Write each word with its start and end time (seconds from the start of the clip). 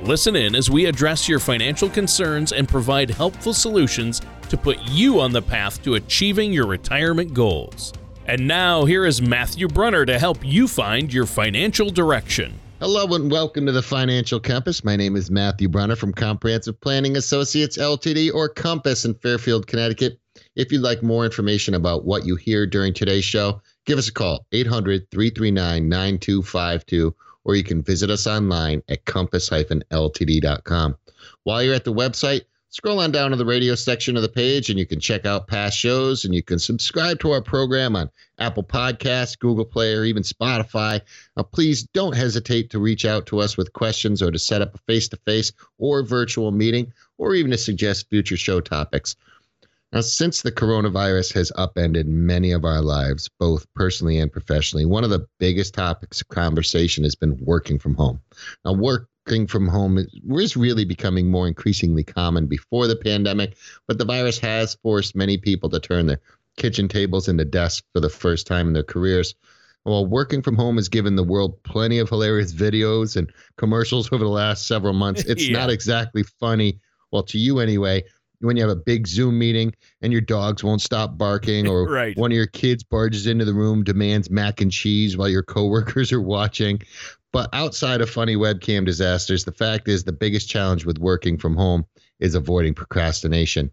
Listen 0.00 0.36
in 0.36 0.54
as 0.54 0.70
we 0.70 0.86
address 0.86 1.28
your 1.28 1.40
financial 1.40 1.90
concerns 1.90 2.52
and 2.52 2.68
provide 2.68 3.10
helpful 3.10 3.52
solutions 3.52 4.22
to 4.48 4.56
put 4.56 4.78
you 4.84 5.18
on 5.18 5.32
the 5.32 5.42
path 5.42 5.82
to 5.82 5.94
achieving 5.94 6.52
your 6.52 6.68
retirement 6.68 7.34
goals. 7.34 7.92
And 8.26 8.46
now, 8.46 8.84
here 8.84 9.06
is 9.06 9.20
Matthew 9.20 9.66
Brunner 9.66 10.06
to 10.06 10.16
help 10.16 10.38
you 10.44 10.68
find 10.68 11.12
your 11.12 11.26
financial 11.26 11.90
direction. 11.90 12.60
Hello 12.78 13.12
and 13.16 13.28
welcome 13.28 13.66
to 13.66 13.72
the 13.72 13.82
Financial 13.82 14.38
Compass. 14.38 14.84
My 14.84 14.94
name 14.94 15.16
is 15.16 15.32
Matthew 15.32 15.68
Brunner 15.68 15.96
from 15.96 16.12
Comprehensive 16.12 16.80
Planning 16.80 17.16
Associates 17.16 17.76
LTD 17.76 18.32
or 18.32 18.48
Compass 18.48 19.04
in 19.04 19.14
Fairfield, 19.14 19.66
Connecticut. 19.66 20.20
If 20.54 20.70
you'd 20.70 20.82
like 20.82 21.02
more 21.02 21.24
information 21.24 21.74
about 21.74 22.04
what 22.04 22.24
you 22.24 22.36
hear 22.36 22.68
during 22.68 22.94
today's 22.94 23.24
show, 23.24 23.60
give 23.84 23.98
us 23.98 24.06
a 24.06 24.12
call 24.12 24.46
800 24.52 25.10
339 25.10 25.88
9252 25.88 27.16
or 27.44 27.54
you 27.54 27.64
can 27.64 27.82
visit 27.82 28.10
us 28.10 28.26
online 28.26 28.82
at 28.88 29.04
compass-ltd.com. 29.04 30.96
While 31.44 31.62
you're 31.62 31.74
at 31.74 31.84
the 31.84 31.92
website, 31.92 32.42
scroll 32.70 33.00
on 33.00 33.10
down 33.10 33.30
to 33.30 33.36
the 33.36 33.44
radio 33.44 33.74
section 33.74 34.16
of 34.16 34.22
the 34.22 34.28
page 34.28 34.68
and 34.68 34.78
you 34.78 34.86
can 34.86 35.00
check 35.00 35.24
out 35.24 35.48
past 35.48 35.76
shows 35.76 36.24
and 36.24 36.34
you 36.34 36.42
can 36.42 36.58
subscribe 36.58 37.18
to 37.20 37.30
our 37.30 37.40
program 37.42 37.96
on 37.96 38.10
Apple 38.38 38.62
Podcasts, 38.62 39.38
Google 39.38 39.64
Play, 39.64 39.94
or 39.94 40.04
even 40.04 40.22
Spotify. 40.22 41.00
Now, 41.36 41.44
please 41.44 41.84
don't 41.94 42.14
hesitate 42.14 42.70
to 42.70 42.78
reach 42.78 43.04
out 43.04 43.26
to 43.26 43.38
us 43.40 43.56
with 43.56 43.72
questions 43.72 44.22
or 44.22 44.30
to 44.30 44.38
set 44.38 44.62
up 44.62 44.74
a 44.74 44.78
face 44.78 45.08
to 45.08 45.16
face 45.24 45.52
or 45.78 46.02
virtual 46.02 46.52
meeting 46.52 46.92
or 47.16 47.34
even 47.34 47.50
to 47.50 47.58
suggest 47.58 48.10
future 48.10 48.36
show 48.36 48.60
topics. 48.60 49.16
Now, 49.92 50.02
since 50.02 50.42
the 50.42 50.52
coronavirus 50.52 51.32
has 51.32 51.50
upended 51.56 52.06
many 52.06 52.52
of 52.52 52.64
our 52.64 52.82
lives, 52.82 53.30
both 53.38 53.66
personally 53.74 54.18
and 54.18 54.30
professionally, 54.30 54.84
one 54.84 55.02
of 55.02 55.08
the 55.08 55.26
biggest 55.38 55.72
topics 55.72 56.20
of 56.20 56.28
conversation 56.28 57.04
has 57.04 57.14
been 57.14 57.38
working 57.42 57.78
from 57.78 57.94
home. 57.94 58.20
Now, 58.66 58.74
working 58.74 59.46
from 59.46 59.66
home 59.66 60.04
was 60.26 60.58
really 60.58 60.84
becoming 60.84 61.30
more 61.30 61.48
increasingly 61.48 62.04
common 62.04 62.46
before 62.46 62.86
the 62.86 62.96
pandemic, 62.96 63.56
but 63.86 63.96
the 63.96 64.04
virus 64.04 64.38
has 64.40 64.76
forced 64.82 65.16
many 65.16 65.38
people 65.38 65.70
to 65.70 65.80
turn 65.80 66.06
their 66.06 66.20
kitchen 66.58 66.88
tables 66.88 67.26
into 67.26 67.46
desks 67.46 67.86
for 67.94 68.00
the 68.00 68.10
first 68.10 68.46
time 68.46 68.66
in 68.66 68.74
their 68.74 68.82
careers. 68.82 69.34
While 69.84 70.04
working 70.04 70.42
from 70.42 70.56
home 70.56 70.76
has 70.76 70.90
given 70.90 71.16
the 71.16 71.24
world 71.24 71.62
plenty 71.62 71.98
of 71.98 72.10
hilarious 72.10 72.52
videos 72.52 73.16
and 73.16 73.32
commercials 73.56 74.12
over 74.12 74.22
the 74.22 74.30
last 74.30 74.66
several 74.66 74.92
months, 74.92 75.24
it's 75.26 75.48
yeah. 75.48 75.56
not 75.56 75.70
exactly 75.70 76.24
funny, 76.24 76.78
well, 77.10 77.22
to 77.22 77.38
you 77.38 77.60
anyway, 77.60 78.04
when 78.40 78.56
you 78.56 78.62
have 78.62 78.70
a 78.70 78.80
big 78.80 79.06
Zoom 79.06 79.38
meeting 79.38 79.74
and 80.02 80.12
your 80.12 80.22
dogs 80.22 80.62
won't 80.62 80.80
stop 80.80 81.18
barking, 81.18 81.66
or 81.66 81.84
right. 81.88 82.16
one 82.16 82.30
of 82.30 82.36
your 82.36 82.46
kids 82.46 82.82
barges 82.82 83.26
into 83.26 83.44
the 83.44 83.54
room, 83.54 83.84
demands 83.84 84.30
mac 84.30 84.60
and 84.60 84.70
cheese 84.70 85.16
while 85.16 85.28
your 85.28 85.42
coworkers 85.42 86.12
are 86.12 86.20
watching. 86.20 86.80
But 87.32 87.50
outside 87.52 88.00
of 88.00 88.08
funny 88.08 88.36
webcam 88.36 88.86
disasters, 88.86 89.44
the 89.44 89.52
fact 89.52 89.88
is 89.88 90.04
the 90.04 90.12
biggest 90.12 90.48
challenge 90.48 90.86
with 90.86 90.98
working 90.98 91.36
from 91.36 91.56
home 91.56 91.84
is 92.20 92.34
avoiding 92.34 92.74
procrastination. 92.74 93.70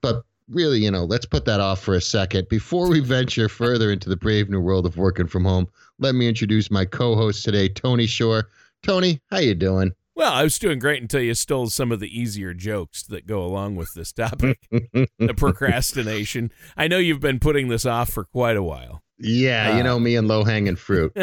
But 0.00 0.24
really, 0.48 0.82
you 0.82 0.90
know, 0.90 1.04
let's 1.04 1.26
put 1.26 1.44
that 1.44 1.60
off 1.60 1.80
for 1.80 1.94
a 1.94 2.00
second. 2.00 2.48
Before 2.48 2.88
we 2.88 3.00
venture 3.00 3.48
further 3.48 3.92
into 3.92 4.08
the 4.08 4.16
brave 4.16 4.48
new 4.48 4.60
world 4.60 4.86
of 4.86 4.96
working 4.96 5.26
from 5.26 5.44
home, 5.44 5.68
let 5.98 6.14
me 6.14 6.28
introduce 6.28 6.70
my 6.70 6.84
co-host 6.84 7.44
today, 7.44 7.68
Tony 7.68 8.06
Shore. 8.06 8.48
Tony, 8.82 9.20
how 9.30 9.38
you 9.38 9.54
doing? 9.54 9.92
Well, 10.16 10.32
I 10.32 10.42
was 10.42 10.58
doing 10.58 10.78
great 10.78 11.02
until 11.02 11.20
you 11.20 11.34
stole 11.34 11.68
some 11.68 11.92
of 11.92 12.00
the 12.00 12.08
easier 12.08 12.54
jokes 12.54 13.02
that 13.02 13.26
go 13.26 13.44
along 13.44 13.76
with 13.76 13.92
this 13.92 14.12
topic 14.12 14.66
the 14.70 15.34
procrastination. 15.36 16.50
I 16.74 16.88
know 16.88 16.96
you've 16.96 17.20
been 17.20 17.38
putting 17.38 17.68
this 17.68 17.84
off 17.84 18.08
for 18.08 18.24
quite 18.24 18.56
a 18.56 18.62
while. 18.62 19.02
Yeah, 19.18 19.72
uh, 19.72 19.76
you 19.76 19.82
know 19.82 19.98
me 19.98 20.16
and 20.16 20.26
low 20.26 20.44
hanging 20.44 20.76
fruit. 20.76 21.14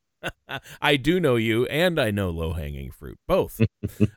I 0.82 0.96
do 0.96 1.20
know 1.20 1.36
you, 1.36 1.66
and 1.66 2.00
I 2.00 2.10
know 2.10 2.30
low 2.30 2.54
hanging 2.54 2.90
fruit, 2.90 3.18
both. 3.28 3.60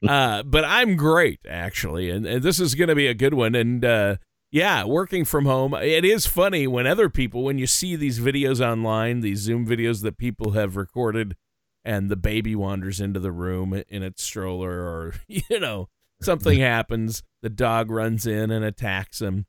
uh, 0.07 0.41
but 0.43 0.65
I'm 0.65 0.95
great, 0.95 1.41
actually. 1.47 2.09
And, 2.09 2.25
and 2.25 2.41
this 2.41 2.59
is 2.59 2.73
going 2.73 2.89
to 2.89 2.95
be 2.95 3.05
a 3.05 3.13
good 3.13 3.35
one. 3.35 3.53
And 3.53 3.85
uh, 3.85 4.15
yeah, 4.51 4.83
working 4.83 5.25
from 5.25 5.45
home, 5.45 5.75
it 5.75 6.03
is 6.03 6.25
funny 6.25 6.65
when 6.65 6.87
other 6.87 7.07
people, 7.07 7.43
when 7.43 7.59
you 7.59 7.67
see 7.67 7.95
these 7.95 8.19
videos 8.19 8.65
online, 8.65 9.19
these 9.19 9.39
Zoom 9.41 9.67
videos 9.67 10.01
that 10.01 10.17
people 10.17 10.53
have 10.53 10.75
recorded 10.75 11.35
and 11.83 12.09
the 12.09 12.15
baby 12.15 12.55
wanders 12.55 12.99
into 12.99 13.19
the 13.19 13.31
room 13.31 13.81
in 13.89 14.03
its 14.03 14.23
stroller 14.23 14.71
or 14.71 15.13
you 15.27 15.59
know 15.59 15.89
something 16.21 16.59
happens 16.59 17.23
the 17.41 17.49
dog 17.49 17.89
runs 17.89 18.27
in 18.27 18.51
and 18.51 18.63
attacks 18.63 19.21
him. 19.21 19.45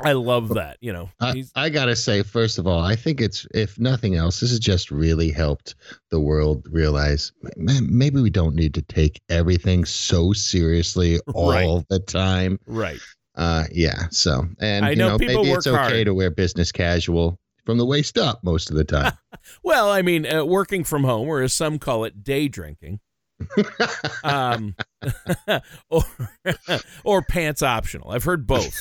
I 0.00 0.12
love 0.12 0.50
that 0.50 0.76
you 0.80 0.92
know. 0.92 1.10
I, 1.20 1.42
I, 1.56 1.70
gotta 1.70 1.96
say 1.96 2.22
first 2.22 2.58
of 2.58 2.68
all 2.68 2.80
i 2.80 2.94
think 2.94 3.20
it's 3.20 3.48
if 3.52 3.80
nothing 3.80 4.14
else 4.14 4.38
this 4.38 4.50
has 4.50 4.60
just 4.60 4.92
really 4.92 5.32
helped 5.32 5.74
the 6.10 6.20
world 6.20 6.64
realize 6.70 7.32
man, 7.56 7.88
maybe 7.90 8.20
we 8.20 8.30
don't 8.30 8.54
need 8.54 8.74
to 8.74 8.82
take 8.82 9.20
everything 9.28 9.84
so 9.84 10.32
seriously 10.32 11.18
all 11.34 11.50
right. 11.50 11.84
the 11.90 11.98
time. 11.98 12.60
Right. 12.66 13.00
Uh 13.34 13.64
yeah 13.72 14.06
so 14.10 14.46
and 14.60 14.84
I 14.86 14.94
know, 14.94 15.16
you 15.16 15.26
know 15.26 15.42
maybe 15.42 15.50
it's 15.50 15.66
okay 15.66 15.76
hard. 15.76 16.06
to 16.06 16.14
wear 16.14 16.30
business 16.30 16.70
casual 16.70 17.36
from 17.68 17.76
the 17.76 17.84
waist 17.84 18.16
up 18.16 18.42
most 18.42 18.70
of 18.70 18.76
the 18.76 18.84
time. 18.84 19.12
well, 19.62 19.90
I 19.90 20.00
mean, 20.00 20.24
uh, 20.24 20.42
working 20.42 20.84
from 20.84 21.04
home, 21.04 21.28
or 21.28 21.42
as 21.42 21.52
some 21.52 21.78
call 21.78 22.04
it, 22.04 22.24
day 22.24 22.48
drinking. 22.48 23.00
um, 24.24 24.74
or, 25.90 26.02
or 27.04 27.20
pants 27.20 27.62
optional. 27.62 28.10
I've 28.10 28.24
heard 28.24 28.46
both. 28.46 28.80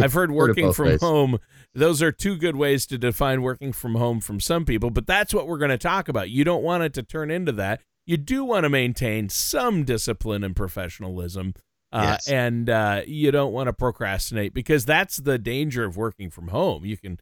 I've 0.00 0.14
heard 0.14 0.30
working 0.30 0.64
heard 0.64 0.76
from 0.76 0.86
ways. 0.86 1.02
home. 1.02 1.40
Those 1.74 2.00
are 2.00 2.10
two 2.10 2.38
good 2.38 2.56
ways 2.56 2.86
to 2.86 2.96
define 2.96 3.42
working 3.42 3.70
from 3.70 3.96
home 3.96 4.22
from 4.22 4.40
some 4.40 4.64
people, 4.64 4.88
but 4.88 5.06
that's 5.06 5.34
what 5.34 5.46
we're 5.46 5.58
going 5.58 5.70
to 5.70 5.76
talk 5.76 6.08
about. 6.08 6.30
You 6.30 6.42
don't 6.42 6.62
want 6.62 6.84
it 6.84 6.94
to 6.94 7.02
turn 7.02 7.30
into 7.30 7.52
that. 7.52 7.82
You 8.06 8.16
do 8.16 8.46
want 8.46 8.64
to 8.64 8.70
maintain 8.70 9.28
some 9.28 9.84
discipline 9.84 10.42
and 10.42 10.56
professionalism. 10.56 11.52
Uh, 11.92 12.12
yes. 12.12 12.28
And 12.28 12.70
uh, 12.70 13.02
you 13.06 13.30
don't 13.30 13.52
want 13.52 13.66
to 13.66 13.74
procrastinate 13.74 14.54
because 14.54 14.86
that's 14.86 15.18
the 15.18 15.36
danger 15.36 15.84
of 15.84 15.98
working 15.98 16.30
from 16.30 16.48
home. 16.48 16.86
You 16.86 16.96
can 16.96 17.18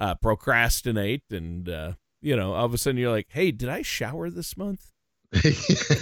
uh, 0.00 0.14
procrastinate 0.16 1.22
and 1.30 1.68
uh, 1.68 1.92
you 2.20 2.34
know 2.34 2.54
all 2.54 2.64
of 2.64 2.74
a 2.74 2.78
sudden 2.78 2.98
you're 2.98 3.10
like 3.10 3.28
hey 3.30 3.50
did 3.52 3.68
i 3.68 3.82
shower 3.82 4.30
this 4.30 4.56
month? 4.56 4.86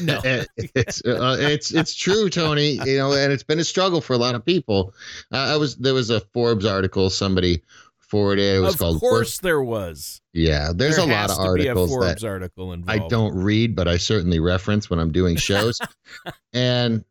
No. 0.01 0.21
It's 0.25 1.05
uh, 1.05 1.37
it's 1.39 1.73
it's 1.75 1.95
true 1.95 2.31
tony 2.31 2.79
you 2.87 2.97
know 2.97 3.13
and 3.13 3.31
it's 3.33 3.43
been 3.43 3.59
a 3.59 3.65
struggle 3.65 4.01
for 4.01 4.15
a 4.15 4.17
lot 4.17 4.35
of 4.35 4.45
people. 4.45 4.95
I 5.33 5.57
was 5.57 5.77
there 5.77 5.93
was 5.93 6.09
a 6.09 6.21
forbes 6.33 6.65
article 6.65 7.11
somebody 7.11 7.63
forwarded 7.99 8.57
it 8.57 8.61
was 8.61 8.75
of 8.75 8.81
called 8.81 8.95
of 8.97 9.01
course 9.01 9.39
there 9.41 9.63
was. 9.63 10.23
Yeah 10.33 10.73
there's 10.75 10.97
there 10.97 11.05
a 11.05 11.09
lot 11.09 11.31
of 11.31 11.39
articles 11.39 11.91
that 12.01 12.25
article 12.25 12.73
involved. 12.73 13.03
i 13.03 13.07
don't 13.09 13.35
read 13.35 13.77
but 13.77 13.87
i 13.87 13.99
certainly 13.99 14.41
reference 14.41 14.89
when 14.89 14.99
i'm 14.99 15.13
doing 15.13 15.37
shows. 15.37 15.79
And 16.55 17.05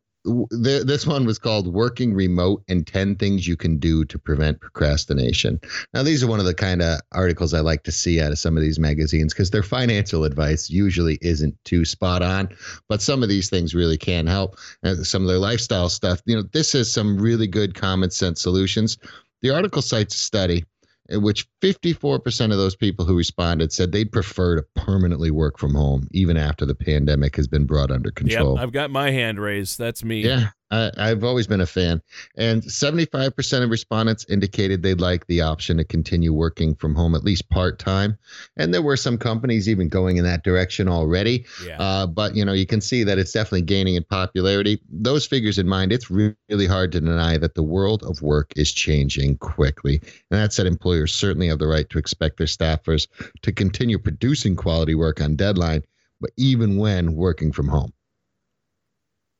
this 0.50 1.06
one 1.06 1.24
was 1.24 1.38
called 1.38 1.72
Working 1.72 2.14
Remote 2.14 2.62
and 2.68 2.86
10 2.86 3.16
Things 3.16 3.46
You 3.46 3.56
Can 3.56 3.78
Do 3.78 4.04
to 4.06 4.18
Prevent 4.18 4.60
Procrastination. 4.60 5.60
Now, 5.94 6.02
these 6.02 6.22
are 6.22 6.26
one 6.26 6.40
of 6.40 6.46
the 6.46 6.54
kind 6.54 6.82
of 6.82 7.00
articles 7.12 7.54
I 7.54 7.60
like 7.60 7.82
to 7.84 7.92
see 7.92 8.20
out 8.20 8.32
of 8.32 8.38
some 8.38 8.56
of 8.56 8.62
these 8.62 8.78
magazines 8.78 9.32
because 9.32 9.50
their 9.50 9.62
financial 9.62 10.24
advice 10.24 10.70
usually 10.70 11.18
isn't 11.20 11.56
too 11.64 11.84
spot 11.84 12.22
on, 12.22 12.48
but 12.88 13.02
some 13.02 13.22
of 13.22 13.28
these 13.28 13.50
things 13.50 13.74
really 13.74 13.98
can 13.98 14.26
help. 14.26 14.56
And 14.82 15.06
some 15.06 15.22
of 15.22 15.28
their 15.28 15.38
lifestyle 15.38 15.88
stuff, 15.88 16.20
you 16.26 16.36
know, 16.36 16.42
this 16.52 16.74
is 16.74 16.92
some 16.92 17.18
really 17.18 17.46
good 17.46 17.74
common 17.74 18.10
sense 18.10 18.42
solutions. 18.42 18.98
The 19.42 19.50
article 19.50 19.82
cites 19.82 20.14
a 20.14 20.18
study 20.18 20.64
in 21.08 21.22
which 21.22 21.46
54% 21.62 22.52
of 22.52 22.58
those 22.58 22.76
people 22.76 23.04
who 23.04 23.16
responded 23.16 23.72
said 23.72 23.92
they'd 23.92 24.12
prefer 24.12 24.56
to 24.56 24.64
permanently 24.74 25.30
work 25.30 25.58
from 25.58 25.74
home 25.74 26.06
even 26.12 26.36
after 26.36 26.66
the 26.66 26.74
pandemic 26.74 27.36
has 27.36 27.48
been 27.48 27.64
brought 27.64 27.90
under 27.90 28.10
control. 28.10 28.54
Yep, 28.54 28.62
I've 28.62 28.72
got 28.72 28.90
my 28.90 29.10
hand 29.10 29.40
raised. 29.40 29.78
That's 29.78 30.04
me. 30.04 30.22
Yeah, 30.22 30.50
I, 30.70 31.08
have 31.08 31.24
always 31.24 31.46
been 31.46 31.60
a 31.60 31.66
fan. 31.66 32.02
And 32.36 32.62
75% 32.62 33.62
of 33.62 33.70
respondents 33.70 34.26
indicated 34.28 34.82
they'd 34.82 35.00
like 35.00 35.26
the 35.26 35.40
option 35.40 35.78
to 35.78 35.84
continue 35.84 36.32
working 36.32 36.74
from 36.74 36.94
home 36.94 37.14
at 37.14 37.24
least 37.24 37.48
part 37.48 37.78
time. 37.78 38.18
And 38.56 38.74
there 38.74 38.82
were 38.82 38.96
some 38.96 39.16
companies 39.16 39.68
even 39.68 39.88
going 39.88 40.18
in 40.18 40.24
that 40.24 40.44
direction 40.44 40.88
already. 40.88 41.46
Yeah. 41.64 41.80
Uh, 41.80 42.06
but, 42.06 42.36
you 42.36 42.44
know, 42.44 42.52
you 42.52 42.66
can 42.66 42.80
see 42.80 43.02
that 43.04 43.18
it's 43.18 43.32
definitely 43.32 43.62
gaining 43.62 43.94
in 43.94 44.04
popularity. 44.04 44.80
Those 44.90 45.26
figures 45.26 45.58
in 45.58 45.68
mind, 45.68 45.92
it's 45.92 46.10
really 46.10 46.66
hard 46.66 46.92
to 46.92 47.00
deny 47.00 47.38
that 47.38 47.54
the 47.54 47.62
world 47.62 48.02
of 48.02 48.20
work 48.20 48.52
is 48.56 48.72
changing 48.72 49.38
quickly. 49.38 50.00
And 50.30 50.40
that 50.40 50.52
said, 50.52 50.66
employers 50.66 51.14
certainly 51.14 51.48
have 51.48 51.58
the 51.58 51.66
right 51.66 51.88
to 51.90 51.98
expect 51.98 52.36
their 52.36 52.46
staffers 52.46 53.08
to 53.42 53.52
continue 53.52 53.98
producing 53.98 54.54
quality 54.54 54.94
work 54.94 55.20
on 55.20 55.36
deadline, 55.36 55.82
but 56.20 56.30
even 56.36 56.76
when 56.76 57.14
working 57.14 57.52
from 57.52 57.68
home. 57.68 57.92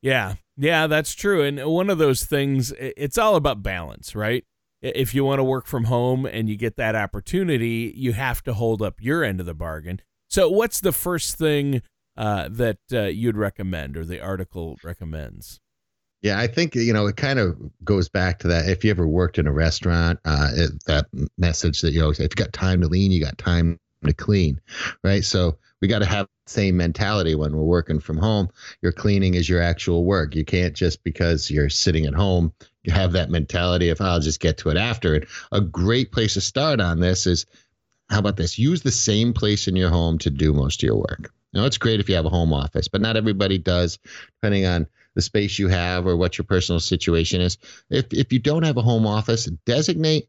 Yeah, 0.00 0.34
Yeah, 0.58 0.88
that's 0.88 1.14
true. 1.14 1.44
And 1.44 1.64
one 1.64 1.88
of 1.88 1.98
those 1.98 2.24
things, 2.24 2.72
it's 2.78 3.16
all 3.16 3.36
about 3.36 3.62
balance, 3.62 4.16
right? 4.16 4.44
If 4.82 5.14
you 5.14 5.24
want 5.24 5.38
to 5.38 5.44
work 5.44 5.66
from 5.66 5.84
home 5.84 6.26
and 6.26 6.48
you 6.48 6.56
get 6.56 6.76
that 6.76 6.96
opportunity, 6.96 7.92
you 7.96 8.12
have 8.12 8.42
to 8.42 8.54
hold 8.54 8.82
up 8.82 8.96
your 9.00 9.22
end 9.22 9.38
of 9.38 9.46
the 9.46 9.54
bargain. 9.54 10.00
So, 10.28 10.48
what's 10.48 10.80
the 10.80 10.92
first 10.92 11.36
thing 11.36 11.82
uh, 12.16 12.48
that 12.50 12.78
uh, 12.92 13.02
you'd 13.04 13.36
recommend 13.36 13.96
or 13.96 14.04
the 14.04 14.20
article 14.20 14.76
recommends? 14.82 15.60
Yeah, 16.22 16.38
I 16.38 16.48
think 16.48 16.74
you 16.74 16.92
know 16.92 17.06
it 17.06 17.16
kind 17.16 17.38
of 17.38 17.56
goes 17.84 18.08
back 18.08 18.40
to 18.40 18.48
that. 18.48 18.68
If 18.68 18.84
you 18.84 18.90
ever 18.90 19.06
worked 19.06 19.38
in 19.38 19.46
a 19.46 19.52
restaurant, 19.52 20.18
uh, 20.24 20.50
it, 20.54 20.84
that 20.86 21.06
message 21.38 21.80
that 21.82 21.92
you 21.92 22.00
know, 22.00 22.10
if 22.10 22.18
you 22.18 22.28
got 22.28 22.52
time 22.52 22.80
to 22.80 22.88
lean, 22.88 23.12
you 23.12 23.24
got 23.24 23.38
time 23.38 23.78
to 24.04 24.12
clean, 24.12 24.60
right? 25.04 25.24
So 25.24 25.58
we 25.80 25.88
got 25.88 26.00
to 26.00 26.06
have 26.06 26.26
the 26.46 26.52
same 26.52 26.76
mentality 26.76 27.34
when 27.34 27.56
we're 27.56 27.62
working 27.62 28.00
from 28.00 28.18
home. 28.18 28.48
Your 28.82 28.92
cleaning 28.92 29.34
is 29.34 29.48
your 29.48 29.62
actual 29.62 30.04
work. 30.04 30.34
You 30.34 30.44
can't 30.44 30.74
just 30.74 31.04
because 31.04 31.50
you're 31.50 31.70
sitting 31.70 32.06
at 32.06 32.14
home 32.14 32.52
have 32.90 33.12
that 33.12 33.30
mentality 33.30 33.90
of 33.90 34.00
I'll 34.00 34.20
just 34.20 34.40
get 34.40 34.58
to 34.58 34.70
it 34.70 34.76
after. 34.76 35.14
And 35.14 35.26
a 35.52 35.60
great 35.60 36.12
place 36.12 36.34
to 36.34 36.40
start 36.40 36.80
on 36.80 37.00
this 37.00 37.26
is 37.26 37.46
how 38.10 38.18
about 38.18 38.36
this? 38.36 38.58
Use 38.58 38.82
the 38.82 38.90
same 38.90 39.32
place 39.32 39.68
in 39.68 39.76
your 39.76 39.90
home 39.90 40.18
to 40.18 40.30
do 40.30 40.52
most 40.52 40.82
of 40.82 40.86
your 40.86 40.96
work. 40.96 41.32
Now, 41.52 41.64
it's 41.64 41.78
great 41.78 42.00
if 42.00 42.08
you 42.08 42.14
have 42.14 42.26
a 42.26 42.30
home 42.30 42.52
office, 42.52 42.88
but 42.88 43.00
not 43.00 43.16
everybody 43.16 43.58
does, 43.58 43.98
depending 44.40 44.66
on 44.66 44.86
the 45.14 45.22
space 45.22 45.58
you 45.58 45.68
have 45.68 46.06
or 46.06 46.16
what 46.16 46.38
your 46.38 46.44
personal 46.44 46.80
situation 46.80 47.40
is. 47.40 47.58
If, 47.90 48.06
if 48.12 48.32
you 48.32 48.38
don't 48.38 48.62
have 48.62 48.76
a 48.76 48.82
home 48.82 49.06
office, 49.06 49.46
designate 49.66 50.28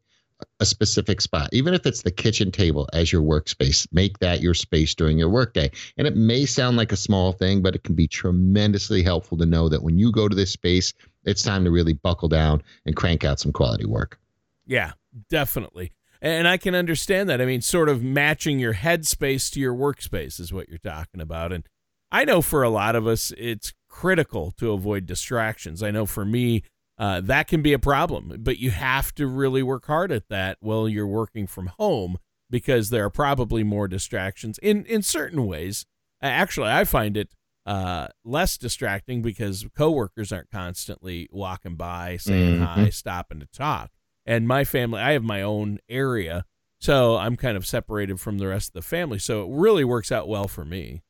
a 0.60 0.66
specific 0.66 1.20
spot, 1.20 1.48
even 1.52 1.74
if 1.74 1.86
it's 1.86 2.02
the 2.02 2.10
kitchen 2.10 2.50
table 2.50 2.88
as 2.92 3.12
your 3.12 3.22
workspace. 3.22 3.86
Make 3.92 4.18
that 4.18 4.40
your 4.40 4.54
space 4.54 4.94
during 4.94 5.18
your 5.18 5.30
workday. 5.30 5.70
And 5.96 6.06
it 6.06 6.16
may 6.16 6.46
sound 6.46 6.76
like 6.76 6.92
a 6.92 6.96
small 6.96 7.32
thing, 7.32 7.62
but 7.62 7.74
it 7.74 7.84
can 7.84 7.94
be 7.94 8.06
tremendously 8.06 9.02
helpful 9.02 9.38
to 9.38 9.46
know 9.46 9.68
that 9.68 9.82
when 9.82 9.98
you 9.98 10.12
go 10.12 10.28
to 10.28 10.34
this 10.36 10.50
space, 10.50 10.92
it's 11.24 11.42
time 11.42 11.64
to 11.64 11.70
really 11.70 11.92
buckle 11.92 12.28
down 12.28 12.62
and 12.86 12.96
crank 12.96 13.24
out 13.24 13.40
some 13.40 13.52
quality 13.52 13.86
work. 13.86 14.18
Yeah, 14.66 14.92
definitely. 15.28 15.92
And 16.22 16.46
I 16.46 16.58
can 16.58 16.74
understand 16.74 17.28
that. 17.30 17.40
I 17.40 17.46
mean, 17.46 17.62
sort 17.62 17.88
of 17.88 18.02
matching 18.02 18.58
your 18.58 18.74
headspace 18.74 19.50
to 19.52 19.60
your 19.60 19.74
workspace 19.74 20.38
is 20.38 20.52
what 20.52 20.68
you're 20.68 20.78
talking 20.78 21.20
about. 21.20 21.52
And 21.52 21.66
I 22.12 22.24
know 22.24 22.42
for 22.42 22.62
a 22.62 22.70
lot 22.70 22.94
of 22.94 23.06
us, 23.06 23.32
it's 23.38 23.72
critical 23.88 24.50
to 24.58 24.72
avoid 24.72 25.06
distractions. 25.06 25.82
I 25.82 25.90
know 25.90 26.06
for 26.06 26.24
me, 26.24 26.62
uh, 27.00 27.20
that 27.22 27.48
can 27.48 27.62
be 27.62 27.72
a 27.72 27.78
problem, 27.78 28.36
but 28.40 28.58
you 28.58 28.70
have 28.70 29.14
to 29.14 29.26
really 29.26 29.62
work 29.62 29.86
hard 29.86 30.12
at 30.12 30.28
that 30.28 30.58
while 30.60 30.86
you're 30.86 31.06
working 31.06 31.46
from 31.46 31.68
home 31.78 32.18
because 32.50 32.90
there 32.90 33.06
are 33.06 33.10
probably 33.10 33.64
more 33.64 33.88
distractions 33.88 34.58
in, 34.58 34.84
in 34.84 35.00
certain 35.00 35.46
ways. 35.46 35.86
Actually, 36.20 36.68
I 36.68 36.84
find 36.84 37.16
it 37.16 37.34
uh, 37.64 38.08
less 38.22 38.58
distracting 38.58 39.22
because 39.22 39.66
coworkers 39.74 40.30
aren't 40.30 40.50
constantly 40.50 41.26
walking 41.32 41.76
by 41.76 42.18
saying 42.18 42.56
mm-hmm. 42.56 42.64
hi, 42.64 42.90
stopping 42.90 43.40
to 43.40 43.46
talk 43.46 43.90
and 44.26 44.48
my 44.48 44.64
family 44.64 45.00
i 45.00 45.12
have 45.12 45.22
my 45.22 45.42
own 45.42 45.78
area 45.88 46.44
so 46.78 47.16
i'm 47.16 47.36
kind 47.36 47.56
of 47.56 47.66
separated 47.66 48.18
from 48.18 48.38
the 48.38 48.48
rest 48.48 48.70
of 48.70 48.72
the 48.72 48.82
family 48.82 49.18
so 49.18 49.42
it 49.42 49.48
really 49.50 49.84
works 49.84 50.10
out 50.10 50.26
well 50.26 50.48
for 50.48 50.64
me 50.64 51.02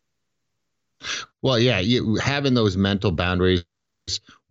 well 1.41 1.59
yeah 1.59 1.79
you 1.79 2.17
having 2.17 2.55
those 2.55 2.77
mental 2.77 3.13
boundaries 3.13 3.65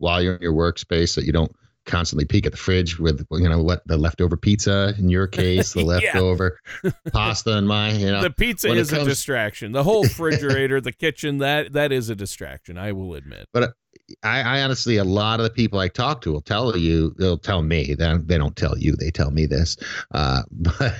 while 0.00 0.20
you're 0.20 0.34
in 0.34 0.42
your 0.42 0.52
workspace 0.52 1.14
that 1.14 1.24
you 1.24 1.32
don't 1.32 1.54
constantly 1.86 2.24
peek 2.24 2.46
at 2.46 2.52
the 2.52 2.58
fridge 2.58 2.98
with 2.98 3.26
you 3.32 3.48
know 3.48 3.62
what 3.62 3.82
the 3.86 3.96
leftover 3.96 4.36
pizza 4.36 4.94
in 4.98 5.08
your 5.08 5.26
case 5.40 5.72
the 5.72 5.82
leftover 5.82 6.58
pasta 7.12 7.56
in 7.56 7.66
my 7.66 7.90
you 7.92 8.10
know 8.10 8.20
the 8.20 8.30
pizza 8.30 8.70
is 8.70 8.90
comes... 8.90 9.06
a 9.06 9.08
distraction 9.08 9.72
the 9.72 9.82
whole 9.82 10.02
refrigerator 10.04 10.80
the 10.80 10.92
kitchen 10.92 11.38
that 11.38 11.72
that 11.72 11.90
is 11.90 12.10
a 12.10 12.14
distraction 12.14 12.76
i 12.76 12.92
will 12.92 13.14
admit 13.14 13.46
but 13.52 13.72
I, 14.22 14.40
I, 14.40 14.62
honestly, 14.62 14.96
a 14.96 15.04
lot 15.04 15.38
of 15.38 15.44
the 15.44 15.50
people 15.50 15.78
I 15.78 15.88
talk 15.88 16.20
to 16.22 16.32
will 16.32 16.40
tell 16.40 16.76
you, 16.76 17.14
they'll 17.18 17.38
tell 17.38 17.62
me. 17.62 17.94
They, 17.94 18.16
they 18.16 18.38
don't 18.38 18.56
tell 18.56 18.76
you, 18.76 18.96
they 18.96 19.10
tell 19.10 19.30
me 19.30 19.46
this. 19.46 19.76
Uh, 20.12 20.42
but 20.50 20.96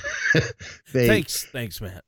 they, 0.93 1.07
thanks, 1.09 1.45
thanks, 1.47 1.81
Matt. 1.81 2.05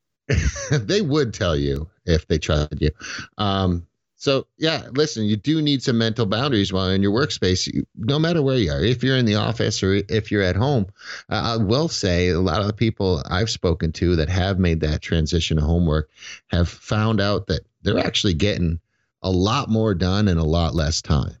they 0.71 1.01
would 1.01 1.33
tell 1.33 1.55
you 1.55 1.89
if 2.05 2.27
they 2.27 2.37
trusted 2.37 2.81
you. 2.81 2.91
Um, 3.37 3.85
so 4.23 4.47
yeah, 4.57 4.87
listen, 4.93 5.25
you 5.25 5.35
do 5.35 5.61
need 5.61 5.83
some 5.83 5.97
mental 5.97 6.25
boundaries 6.25 6.71
while 6.71 6.89
in 6.89 7.03
your 7.03 7.11
workspace, 7.11 7.67
you, 7.67 7.85
no 7.97 8.17
matter 8.17 8.41
where 8.41 8.55
you 8.55 8.71
are. 8.71 8.79
If 8.79 9.03
you're 9.03 9.17
in 9.17 9.25
the 9.25 9.35
office 9.35 9.83
or 9.83 9.95
if 10.07 10.31
you're 10.31 10.41
at 10.41 10.55
home, 10.55 10.85
uh, 11.29 11.57
I 11.59 11.61
will 11.61 11.89
say 11.89 12.29
a 12.29 12.39
lot 12.39 12.61
of 12.61 12.67
the 12.67 12.73
people 12.73 13.21
I've 13.29 13.49
spoken 13.49 13.91
to 13.91 14.15
that 14.15 14.29
have 14.29 14.59
made 14.59 14.79
that 14.79 15.01
transition 15.01 15.57
to 15.57 15.63
homework 15.63 16.09
have 16.47 16.69
found 16.69 17.19
out 17.19 17.47
that 17.47 17.65
they're 17.81 17.99
actually 17.99 18.35
getting 18.35 18.79
a 19.23 19.29
lot 19.29 19.69
more 19.69 19.93
done 19.93 20.29
in 20.29 20.37
a 20.37 20.45
lot 20.45 20.73
less 20.73 21.01
time. 21.01 21.35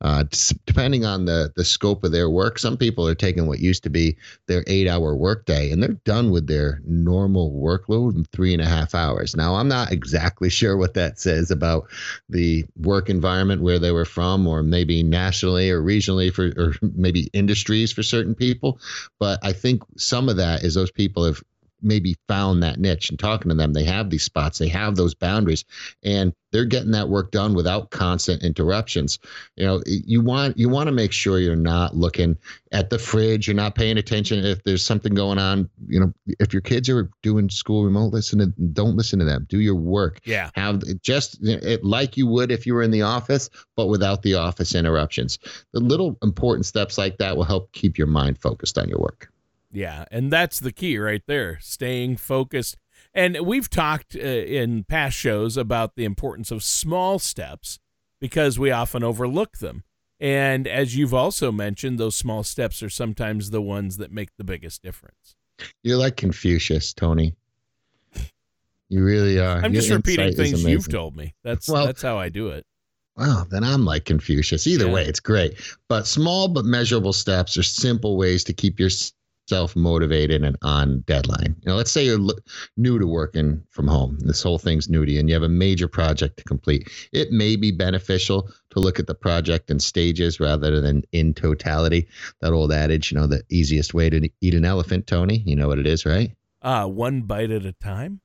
Uh, 0.00 0.24
depending 0.64 1.04
on 1.04 1.24
the 1.24 1.52
the 1.56 1.64
scope 1.64 2.04
of 2.04 2.12
their 2.12 2.30
work, 2.30 2.58
some 2.58 2.76
people 2.76 3.06
are 3.06 3.14
taking 3.16 3.46
what 3.46 3.58
used 3.58 3.82
to 3.82 3.90
be 3.90 4.16
their 4.46 4.62
eight 4.68 4.86
hour 4.86 5.16
workday 5.16 5.72
and 5.72 5.82
they're 5.82 5.98
done 6.04 6.30
with 6.30 6.46
their 6.46 6.80
normal 6.84 7.50
workload 7.50 8.14
in 8.14 8.24
three 8.26 8.52
and 8.52 8.62
a 8.62 8.66
half 8.66 8.94
hours. 8.94 9.34
Now, 9.34 9.56
I'm 9.56 9.68
not 9.68 9.90
exactly 9.90 10.50
sure 10.58 10.76
what 10.76 10.94
that 10.94 11.18
says 11.18 11.50
about 11.50 11.88
the 12.28 12.64
work 12.76 13.10
environment 13.10 13.62
where 13.62 13.78
they 13.78 13.90
were 13.90 14.04
from, 14.04 14.46
or 14.46 14.62
maybe 14.62 15.02
nationally 15.02 15.70
or 15.70 15.82
regionally 15.82 16.32
for, 16.32 16.52
or 16.56 16.74
maybe 16.94 17.28
industries 17.32 17.92
for 17.92 18.02
certain 18.02 18.34
people. 18.34 18.78
But 19.18 19.40
I 19.42 19.52
think 19.52 19.82
some 19.96 20.28
of 20.28 20.36
that 20.36 20.62
is 20.62 20.74
those 20.74 20.90
people 20.92 21.24
have 21.24 21.42
maybe 21.82 22.16
found 22.26 22.62
that 22.62 22.78
niche 22.78 23.10
and 23.10 23.18
talking 23.18 23.48
to 23.48 23.54
them 23.54 23.72
they 23.72 23.84
have 23.84 24.10
these 24.10 24.24
spots 24.24 24.58
they 24.58 24.68
have 24.68 24.96
those 24.96 25.14
boundaries 25.14 25.64
and 26.02 26.32
they're 26.50 26.64
getting 26.64 26.92
that 26.92 27.08
work 27.08 27.30
done 27.30 27.54
without 27.54 27.90
constant 27.90 28.42
interruptions. 28.42 29.18
You 29.56 29.66
know 29.66 29.82
you 29.86 30.20
want 30.20 30.56
you 30.58 30.68
want 30.68 30.86
to 30.86 30.92
make 30.92 31.12
sure 31.12 31.38
you're 31.38 31.56
not 31.56 31.96
looking 31.96 32.36
at 32.72 32.90
the 32.90 32.98
fridge 32.98 33.46
you're 33.46 33.54
not 33.54 33.74
paying 33.74 33.98
attention 33.98 34.44
if 34.44 34.62
there's 34.64 34.84
something 34.84 35.14
going 35.14 35.38
on. 35.38 35.68
You 35.86 36.00
know 36.00 36.12
if 36.38 36.52
your 36.52 36.62
kids 36.62 36.88
are 36.88 37.10
doing 37.22 37.50
school 37.50 37.84
remote 37.84 38.12
listen 38.12 38.38
to 38.38 38.46
don't 38.46 38.96
listen 38.96 39.18
to 39.18 39.24
them. 39.24 39.46
Do 39.48 39.60
your 39.60 39.76
work. 39.76 40.20
Yeah. 40.24 40.50
Have 40.54 40.82
just 41.02 41.38
it 41.42 41.84
like 41.84 42.16
you 42.16 42.26
would 42.26 42.50
if 42.50 42.66
you 42.66 42.74
were 42.74 42.82
in 42.82 42.90
the 42.90 43.02
office 43.02 43.50
but 43.76 43.86
without 43.86 44.22
the 44.22 44.34
office 44.34 44.74
interruptions. 44.74 45.38
The 45.72 45.80
little 45.80 46.16
important 46.22 46.66
steps 46.66 46.98
like 46.98 47.18
that 47.18 47.36
will 47.36 47.44
help 47.44 47.72
keep 47.72 47.98
your 47.98 48.06
mind 48.06 48.38
focused 48.38 48.78
on 48.78 48.88
your 48.88 48.98
work 48.98 49.30
yeah, 49.70 50.04
and 50.10 50.32
that's 50.32 50.60
the 50.60 50.72
key 50.72 50.98
right 50.98 51.22
there, 51.26 51.58
staying 51.60 52.16
focused. 52.16 52.76
And 53.14 53.38
we've 53.40 53.70
talked 53.70 54.16
uh, 54.16 54.20
in 54.20 54.84
past 54.84 55.16
shows 55.16 55.56
about 55.56 55.96
the 55.96 56.04
importance 56.04 56.50
of 56.50 56.62
small 56.62 57.18
steps 57.18 57.78
because 58.20 58.58
we 58.58 58.70
often 58.70 59.02
overlook 59.02 59.58
them. 59.58 59.84
And 60.20 60.66
as 60.66 60.96
you've 60.96 61.14
also 61.14 61.52
mentioned, 61.52 61.98
those 61.98 62.16
small 62.16 62.42
steps 62.42 62.82
are 62.82 62.90
sometimes 62.90 63.50
the 63.50 63.62
ones 63.62 63.98
that 63.98 64.10
make 64.10 64.30
the 64.36 64.44
biggest 64.44 64.82
difference. 64.82 65.36
You're 65.82 65.98
like 65.98 66.16
Confucius, 66.16 66.92
Tony. 66.92 67.34
You 68.88 69.04
really 69.04 69.38
are. 69.38 69.62
I'm 69.62 69.74
just 69.74 69.90
repeating 69.90 70.34
things 70.34 70.64
you've 70.64 70.88
told 70.88 71.14
me. 71.14 71.34
That's 71.44 71.68
well, 71.68 71.86
that's 71.86 72.02
how 72.02 72.18
I 72.18 72.30
do 72.30 72.48
it. 72.48 72.64
Well, 73.16 73.46
then 73.50 73.64
I'm 73.64 73.84
like 73.84 74.04
Confucius. 74.04 74.66
Either 74.66 74.86
yeah. 74.86 74.92
way, 74.92 75.04
it's 75.04 75.20
great. 75.20 75.60
But 75.88 76.06
small 76.06 76.48
but 76.48 76.64
measurable 76.64 77.12
steps 77.12 77.58
are 77.58 77.62
simple 77.62 78.16
ways 78.16 78.44
to 78.44 78.52
keep 78.52 78.78
your 78.80 78.90
self 79.48 79.74
motivated 79.74 80.44
and 80.44 80.56
on 80.62 81.00
deadline. 81.06 81.56
You 81.60 81.70
know, 81.70 81.76
let's 81.76 81.90
say 81.90 82.04
you're 82.04 82.20
new 82.76 82.98
to 82.98 83.06
working 83.06 83.62
from 83.70 83.88
home. 83.88 84.18
This 84.20 84.42
whole 84.42 84.58
thing's 84.58 84.88
new 84.88 85.04
to 85.04 85.12
you, 85.12 85.20
and 85.20 85.28
you 85.28 85.34
have 85.34 85.42
a 85.42 85.48
major 85.48 85.88
project 85.88 86.36
to 86.38 86.44
complete. 86.44 86.90
It 87.12 87.30
may 87.32 87.56
be 87.56 87.70
beneficial 87.70 88.50
to 88.70 88.80
look 88.80 88.98
at 88.98 89.06
the 89.06 89.14
project 89.14 89.70
in 89.70 89.80
stages 89.80 90.38
rather 90.38 90.80
than 90.80 91.02
in 91.12 91.34
totality. 91.34 92.06
That 92.40 92.52
old 92.52 92.72
adage, 92.72 93.10
you 93.10 93.18
know, 93.18 93.26
the 93.26 93.42
easiest 93.50 93.94
way 93.94 94.10
to 94.10 94.28
eat 94.40 94.54
an 94.54 94.64
elephant, 94.64 95.06
Tony. 95.06 95.42
You 95.46 95.56
know 95.56 95.68
what 95.68 95.78
it 95.78 95.86
is, 95.86 96.04
right? 96.04 96.30
Uh, 96.60 96.86
one 96.86 97.22
bite 97.22 97.50
at 97.50 97.64
a 97.64 97.72
time. 97.72 98.20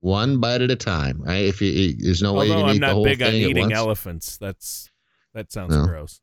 One 0.00 0.40
bite 0.40 0.60
at 0.60 0.70
a 0.70 0.76
time, 0.76 1.22
right? 1.22 1.44
If 1.44 1.62
you, 1.62 1.94
there's 1.98 2.20
no 2.20 2.30
Although 2.30 2.40
way 2.40 2.46
you 2.46 2.52
can 2.54 2.64
I'm 2.64 2.76
eat 2.76 2.80
the 2.80 2.88
whole 2.88 3.04
thing. 3.04 3.12
I'm 3.12 3.18
not 3.18 3.30
big 3.30 3.44
on 3.44 3.50
eating 3.50 3.72
elephants. 3.72 4.36
That's 4.38 4.90
that 5.32 5.50
sounds 5.50 5.74
no. 5.74 5.86
gross. 5.86 6.20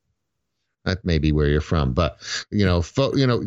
That 0.86 1.06
may 1.06 1.20
be 1.20 1.32
where 1.32 1.48
you're 1.48 1.62
from, 1.62 1.94
but 1.94 2.18
you 2.50 2.66
know, 2.66 2.82
fo- 2.82 3.16
you 3.16 3.28
know, 3.28 3.44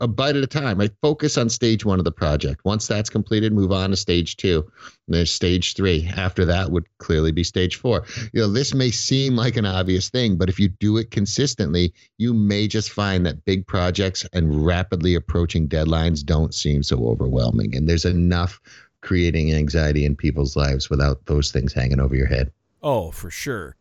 a 0.00 0.08
bite 0.08 0.34
at 0.34 0.42
a 0.42 0.48
time. 0.48 0.80
I 0.80 0.90
focus 1.00 1.38
on 1.38 1.48
stage 1.48 1.84
one 1.84 2.00
of 2.00 2.04
the 2.04 2.10
project. 2.10 2.64
Once 2.64 2.88
that's 2.88 3.08
completed, 3.08 3.52
move 3.52 3.70
on 3.70 3.90
to 3.90 3.96
stage 3.96 4.36
two. 4.36 4.68
And 5.06 5.14
there's 5.14 5.30
stage 5.30 5.74
three. 5.74 6.10
After 6.16 6.44
that 6.44 6.72
would 6.72 6.86
clearly 6.98 7.30
be 7.30 7.44
stage 7.44 7.76
four. 7.76 8.04
You 8.32 8.40
know, 8.40 8.48
this 8.48 8.74
may 8.74 8.90
seem 8.90 9.36
like 9.36 9.56
an 9.56 9.64
obvious 9.64 10.10
thing, 10.10 10.36
but 10.36 10.48
if 10.48 10.58
you 10.58 10.68
do 10.68 10.96
it 10.96 11.12
consistently, 11.12 11.94
you 12.18 12.34
may 12.34 12.66
just 12.66 12.90
find 12.90 13.24
that 13.26 13.44
big 13.44 13.64
projects 13.68 14.26
and 14.32 14.66
rapidly 14.66 15.14
approaching 15.14 15.68
deadlines 15.68 16.24
don't 16.24 16.52
seem 16.52 16.82
so 16.82 17.06
overwhelming. 17.06 17.76
And 17.76 17.88
there's 17.88 18.04
enough 18.04 18.60
creating 19.02 19.54
anxiety 19.54 20.04
in 20.04 20.16
people's 20.16 20.56
lives 20.56 20.90
without 20.90 21.26
those 21.26 21.52
things 21.52 21.72
hanging 21.72 22.00
over 22.00 22.16
your 22.16 22.26
head. 22.26 22.50
Oh, 22.82 23.12
for 23.12 23.30
sure. 23.30 23.76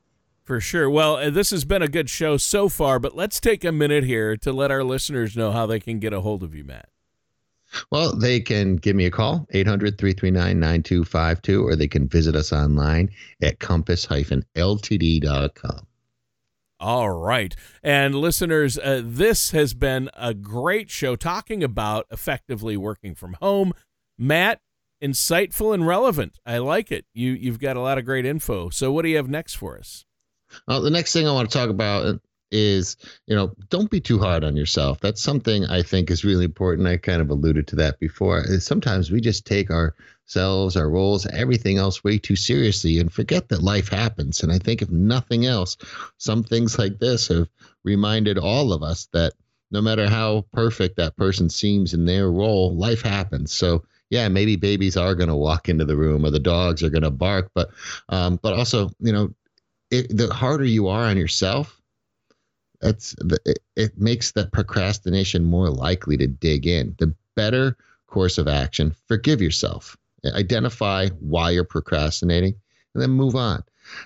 For 0.52 0.60
sure. 0.60 0.90
Well, 0.90 1.16
uh, 1.16 1.30
this 1.30 1.52
has 1.52 1.64
been 1.64 1.82
a 1.82 1.88
good 1.88 2.10
show 2.10 2.36
so 2.36 2.68
far, 2.68 3.00
but 3.00 3.16
let's 3.16 3.40
take 3.40 3.64
a 3.64 3.72
minute 3.72 4.04
here 4.04 4.36
to 4.36 4.52
let 4.52 4.70
our 4.70 4.84
listeners 4.84 5.38
know 5.38 5.54
how 5.54 5.66
they 5.66 5.80
can 5.80 5.98
get 5.98 6.12
a 6.12 6.20
hold 6.20 6.44
of 6.44 6.54
you, 6.54 6.66
Matt. 6.66 6.90
Well, 7.90 8.14
they 8.14 8.42
can 8.42 8.76
give 8.76 8.98
me 8.98 9.06
a 9.06 9.12
call, 9.12 9.48
800 9.52 9.98
339 9.98 10.60
9252, 10.60 11.66
or 11.66 11.78
they 11.78 11.88
can 11.88 12.06
visit 12.06 12.36
us 12.36 12.52
online 12.52 13.12
at 13.42 13.60
compass 13.60 14.06
ltd.com. 14.06 15.88
All 16.82 17.10
right. 17.12 17.56
And 17.82 18.14
listeners, 18.16 18.78
uh, 18.78 19.02
this 19.06 19.52
has 19.52 19.74
been 19.74 20.10
a 20.18 20.34
great 20.34 20.90
show 20.90 21.16
talking 21.16 21.64
about 21.64 22.08
effectively 22.12 22.76
working 22.76 23.16
from 23.16 23.38
home. 23.42 23.72
Matt, 24.18 24.60
insightful 25.02 25.74
and 25.74 25.88
relevant. 25.88 26.40
I 26.46 26.58
like 26.58 26.92
it. 26.92 27.06
You 27.14 27.32
you've 27.32 27.60
got 27.60 27.78
a 27.78 27.82
lot 27.82 27.98
of 27.98 28.04
great 28.04 28.26
info. 28.26 28.68
So 28.68 28.92
what 28.92 29.04
do 29.04 29.08
you 29.08 29.16
have 29.16 29.30
next 29.30 29.54
for 29.54 29.78
us? 29.78 30.04
Well, 30.68 30.82
the 30.82 30.90
next 30.90 31.14
thing 31.14 31.28
I 31.28 31.34
want 31.34 31.50
to 31.50 31.58
talk 31.58 31.70
about 31.70 32.20
is, 32.52 32.98
you 33.28 33.36
know, 33.36 33.54
don't 33.70 33.90
be 33.90 34.02
too 34.02 34.20
hard 34.20 34.44
on 34.44 34.58
yourself. 34.58 35.00
That's 35.00 35.22
something 35.22 35.66
I 35.66 35.82
think 35.82 36.12
is 36.12 36.26
really 36.26 36.46
important. 36.46 36.88
I 36.88 36.98
kind 36.98 37.22
of 37.22 37.30
alluded 37.30 37.68
to 37.68 37.76
that 37.78 38.00
before. 38.00 38.44
Sometimes 38.60 39.10
we 39.10 39.22
just 39.22 39.46
take 39.46 39.70
ourselves, 39.72 40.76
our 40.76 40.90
roles, 40.90 41.26
everything 41.28 41.78
else 41.78 42.04
way 42.04 42.18
too 42.18 42.36
seriously 42.36 43.00
and 43.00 43.12
forget 43.12 43.50
that 43.50 43.64
life 43.64 43.90
happens. 43.90 44.44
And 44.44 44.52
I 44.52 44.58
think 44.58 44.82
if 44.82 44.90
nothing 44.90 45.46
else, 45.46 45.78
some 46.18 46.44
things 46.44 46.78
like 46.78 47.00
this 47.00 47.30
have 47.30 47.48
reminded 47.84 48.38
all 48.38 48.74
of 48.74 48.84
us 48.84 49.08
that 49.14 49.34
no 49.72 49.82
matter 49.82 50.10
how 50.10 50.46
perfect 50.52 50.98
that 50.98 51.16
person 51.16 51.50
seems 51.50 51.94
in 51.94 52.06
their 52.06 52.30
role, 52.30 52.76
life 52.76 53.02
happens. 53.02 53.54
So 53.54 53.86
yeah, 54.10 54.28
maybe 54.28 54.58
babies 54.58 54.98
are 54.98 55.16
going 55.16 55.30
to 55.30 55.36
walk 55.36 55.70
into 55.70 55.86
the 55.86 55.96
room 55.96 56.26
or 56.26 56.32
the 56.32 56.40
dogs 56.40 56.84
are 56.84 56.90
going 56.90 57.04
to 57.04 57.12
bark, 57.12 57.50
but 57.56 57.70
um, 58.10 58.38
but 58.42 58.54
also, 58.54 58.92
you 59.00 59.14
know, 59.14 59.34
it, 59.92 60.16
the 60.16 60.34
harder 60.34 60.64
you 60.64 60.88
are 60.88 61.04
on 61.04 61.18
yourself, 61.18 61.80
that's 62.80 63.16
it, 63.46 63.60
it 63.76 63.98
makes 64.00 64.32
the 64.32 64.48
procrastination 64.48 65.44
more 65.44 65.70
likely 65.70 66.18
to 66.18 66.28
dig 66.28 66.66
in. 66.66 66.96
The 66.98 67.14
better 67.36 67.78
course 68.08 68.38
of 68.38 68.48
action, 68.48 68.96
forgive 69.08 69.42
yourself, 69.42 69.98
identify 70.26 71.10
why 71.20 71.52
you're 71.52 71.64
procrastinating, 71.64 72.56
and 72.94 73.04
then 73.04 73.12
move 73.12 73.36
on. 73.36 73.64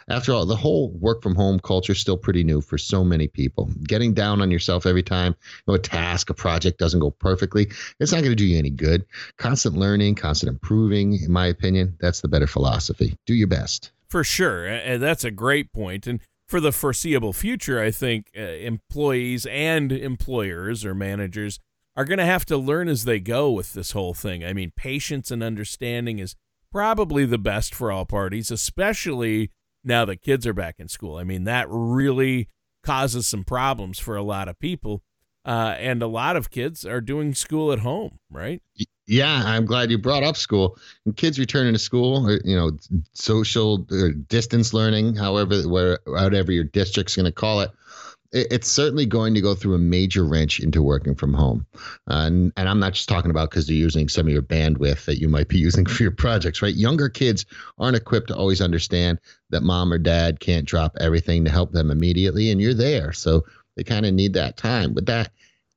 After 0.10 0.34
all, 0.34 0.46
the 0.46 0.56
whole 0.56 0.89
work 0.92 1.22
from 1.22 1.36
home 1.36 1.60
culture 1.60 1.92
is 1.94 2.00
still 2.00 2.18
pretty 2.18 2.44
new 2.44 2.62
for 2.62 2.77
so 2.77 3.04
many 3.04 3.27
people. 3.27 3.70
Getting 3.84 4.13
down 4.13 4.42
on 4.42 4.50
yourself 4.50 4.86
every 4.86 5.04
time 5.04 5.36
you 5.42 5.63
know, 5.68 5.74
a 5.75 5.80
task, 5.80 6.30
a 6.30 6.34
project 6.34 6.80
doesn't 6.80 7.00
go 7.00 7.12
perfectly, 7.12 7.70
it's 8.00 8.12
not 8.12 8.22
going 8.22 8.32
to 8.32 8.36
do 8.36 8.46
you 8.46 8.58
any 8.58 8.70
good. 8.70 9.06
Constant 9.38 9.75
learning, 9.77 10.15
constant 10.15 10.50
improving, 10.50 11.22
in 11.22 11.32
my 11.32 11.46
opinion, 11.48 11.96
that's 12.00 12.22
the 12.22 12.27
better 12.27 12.48
philosophy. 12.48 13.15
Do 13.25 13.36
your 13.36 13.48
best. 13.48 13.92
For 14.07 14.24
sure. 14.24 14.65
And 14.65 15.01
that's 15.01 15.24
a 15.24 15.31
great 15.31 15.74
point. 15.74 16.07
And 16.07 16.19
for 16.47 16.59
the 16.59 16.71
foreseeable 16.71 17.33
future, 17.33 17.81
I 17.81 17.91
think 17.91 18.29
uh, 18.38 18.41
employees 18.41 19.45
and 19.47 19.91
employers 19.91 20.85
or 20.85 20.93
managers 20.93 21.59
are 21.95 22.05
going 22.05 22.19
to 22.19 22.25
have 22.25 22.45
to 22.45 22.57
learn 22.57 22.88
as 22.88 23.05
they 23.05 23.19
go 23.19 23.51
with 23.51 23.74
this 23.74 23.91
whole 23.91 24.13
thing. 24.13 24.43
I 24.43 24.53
mean, 24.53 24.71
patience 24.75 25.31
and 25.31 25.41
understanding 25.41 26.19
is 26.19 26.35
probably 26.71 27.25
the 27.25 27.38
best 27.38 27.74
for 27.74 27.91
all 27.91 28.05
parties, 28.05 28.51
especially 28.51 29.51
now 29.83 30.05
that 30.05 30.21
kids 30.21 30.45
are 30.45 30.53
back 30.53 30.75
in 30.77 30.88
school. 30.88 31.15
I 31.17 31.24
mean, 31.24 31.45
that 31.45 31.67
really 31.69 32.50
causes 32.83 33.27
some 33.27 33.43
problems 33.43 33.97
for 33.97 34.15
a 34.15 34.24
lot 34.24 34.47
of 34.47 34.59
people. 34.59 35.01
Uh, 35.45 35.75
and 35.77 36.01
a 36.01 36.07
lot 36.07 36.35
of 36.35 36.49
kids 36.49 36.85
are 36.85 37.01
doing 37.01 37.33
school 37.35 37.71
at 37.71 37.79
home, 37.79 38.19
right? 38.31 38.61
Yeah, 39.07 39.43
I'm 39.45 39.65
glad 39.65 39.91
you 39.91 39.99
brought 39.99 40.23
up 40.23 40.35
school. 40.35 40.77
And 41.05 41.15
kids 41.15 41.37
returning 41.37 41.73
to 41.73 41.79
school, 41.79 42.27
or, 42.27 42.41
you 42.43 42.55
know, 42.55 42.71
social 43.13 43.85
or 43.91 44.11
distance 44.11 44.73
learning, 44.73 45.15
however, 45.15 45.61
whatever 45.61 46.51
your 46.51 46.63
district's 46.63 47.15
going 47.15 47.27
to 47.27 47.31
call 47.31 47.61
it, 47.61 47.69
it's 48.31 48.67
certainly 48.67 49.05
going 49.05 49.33
to 49.33 49.39
go 49.39 49.55
through 49.55 49.75
a 49.75 49.79
major 49.79 50.25
wrench 50.25 50.59
into 50.59 50.81
working 50.81 51.15
from 51.15 51.33
home. 51.33 51.65
Uh, 52.09 52.25
and, 52.25 52.53
and 52.57 52.67
I'm 52.67 52.79
not 52.79 52.93
just 52.93 53.07
talking 53.07 53.31
about 53.31 53.49
because 53.49 53.67
they're 53.67 53.75
using 53.75 54.09
some 54.09 54.27
of 54.27 54.33
your 54.33 54.41
bandwidth 54.41 55.05
that 55.05 55.19
you 55.19 55.29
might 55.29 55.47
be 55.47 55.57
using 55.59 55.85
for 55.85 56.01
your 56.03 56.11
projects, 56.11 56.61
right? 56.61 56.73
Younger 56.73 57.07
kids 57.07 57.45
aren't 57.77 57.95
equipped 57.95 58.27
to 58.29 58.35
always 58.35 58.59
understand 58.59 59.19
that 59.51 59.61
mom 59.61 59.93
or 59.93 59.99
dad 59.99 60.39
can't 60.39 60.67
drop 60.67 60.97
everything 60.99 61.45
to 61.45 61.51
help 61.51 61.71
them 61.71 61.91
immediately, 61.91 62.49
and 62.49 62.59
you're 62.59 62.73
there. 62.73 63.13
So 63.13 63.45
they 63.75 63.84
kind 63.84 64.05
of 64.05 64.13
need 64.13 64.34
that 64.34 64.58
time. 64.58 64.94
With 64.94 65.05
that, 65.08 65.32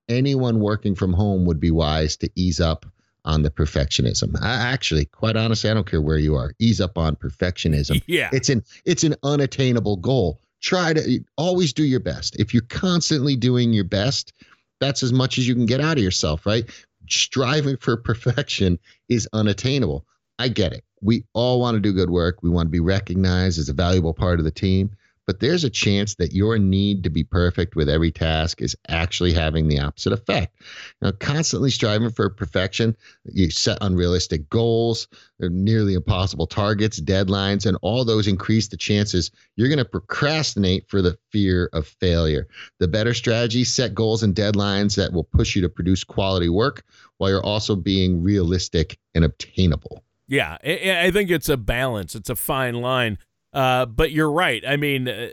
anyone 0.09 0.61
working 0.61 0.95
from 0.95 1.13
home 1.13 1.45
would 1.47 1.61
be 1.61 1.71
wise 1.71 2.17
to 2.19 2.31
ease 2.35 2.61
up 2.61 2.87
on 3.25 3.43
the 3.43 3.51
perfectionism. 3.51 4.41
I 4.41 4.55
actually, 4.55 5.05
quite 5.05 5.37
honestly, 5.37 5.69
I 5.69 5.75
don't 5.75 5.89
care 5.89 6.01
where 6.01 6.19
you 6.19 6.35
are. 6.35 6.55
Ease 6.59 6.81
up 6.81 6.97
on 6.97 7.17
perfectionism. 7.17 8.03
Yeah. 8.09 8.31
It's 8.33 8.49
an 8.49 8.65
it's 8.85 9.05
an 9.05 9.17
unattainable 9.23 9.97
goal. 9.97 10.41
Try 10.61 10.95
to 10.95 11.21
always 11.37 11.73
do 11.73 11.85
your 11.85 12.01
best. 12.01 12.37
If 12.37 12.55
you're 12.55 12.63
constantly 12.63 13.37
doing 13.37 13.73
your 13.73 13.85
best, 13.85 14.33
that's 14.81 15.03
as 15.03 15.13
much 15.13 15.37
as 15.37 15.47
you 15.47 15.55
can 15.55 15.67
get 15.67 15.81
out 15.81 15.99
of 15.99 16.03
yourself, 16.03 16.47
right? 16.47 16.65
Striving 17.11 17.77
for 17.77 17.97
perfection 17.97 18.79
is 19.09 19.29
unattainable. 19.33 20.07
I 20.39 20.49
get 20.49 20.73
it. 20.73 20.85
We 21.03 21.25
all 21.35 21.61
want 21.61 21.75
to 21.75 21.81
do 21.81 21.93
good 21.93 22.11
work. 22.11 22.43
We 22.43 22.51
want 22.51 22.67
to 22.67 22.71
be 22.71 22.81
recognized 22.81 23.59
as 23.59 23.69
a 23.69 23.75
valuable 23.75 24.15
part 24.15 24.39
of 24.39 24.45
the 24.45 24.51
team 24.51 24.91
but 25.29 25.41
there's 25.41 25.63
a 25.63 25.69
chance 25.69 26.15
that 26.15 26.33
your 26.33 26.57
need 26.57 27.05
to 27.05 27.11
be 27.11 27.23
perfect 27.23 27.77
with 27.77 27.87
every 27.87 28.11
task 28.11 28.63
is 28.63 28.75
actually 28.89 29.35
having 29.35 29.69
the 29.69 29.79
opposite 29.79 30.15
effect. 30.15 30.57
Now, 31.03 31.11
constantly 31.11 31.69
striving 31.69 32.11
for 32.11 32.31
perfection, 32.31 32.97
you 33.27 33.51
set 33.51 33.77
unrealistic 33.83 34.49
goals, 34.49 35.07
nearly 35.39 35.93
impossible 35.93 36.47
targets, 36.47 36.99
deadlines, 36.99 37.67
and 37.67 37.77
all 37.83 38.07
those 38.07 38.27
increase 38.27 38.69
the 38.69 38.79
chances 38.79 39.31
you're 39.57 39.69
going 39.69 39.77
to 39.77 39.85
procrastinate 39.85 40.89
for 40.89 41.03
the 41.03 41.19
fear 41.31 41.69
of 41.75 41.87
failure. 41.87 42.49
The 42.79 42.89
better 42.89 43.13
strategy 43.13 43.65
set 43.65 43.95
goals 43.95 44.23
and 44.23 44.35
deadlines 44.35 44.97
that 44.97 45.13
will 45.13 45.25
push 45.25 45.55
you 45.55 45.61
to 45.61 45.69
produce 45.69 46.05
quality 46.05 46.49
work 46.49 46.85
while 47.19 47.29
you're 47.29 47.45
also 47.45 47.77
being 47.77 48.23
realistic 48.23 48.99
and 49.15 49.27
obtainable. 49.27 50.03
Yeah, 50.27 50.57
I 50.63 51.11
think 51.11 51.31
it's 51.31 51.51
a 51.51 51.59
balance. 51.59 52.15
It's 52.15 52.31
a 52.31 52.37
fine 52.37 52.77
line 52.77 53.19
uh, 53.59 53.87
but 53.87 54.13
you're 54.13 54.31
right. 54.31 54.63
I 54.65 54.77
mean, 54.77 55.09
uh, 55.09 55.31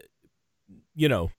you 0.96 1.08
know, 1.08 1.30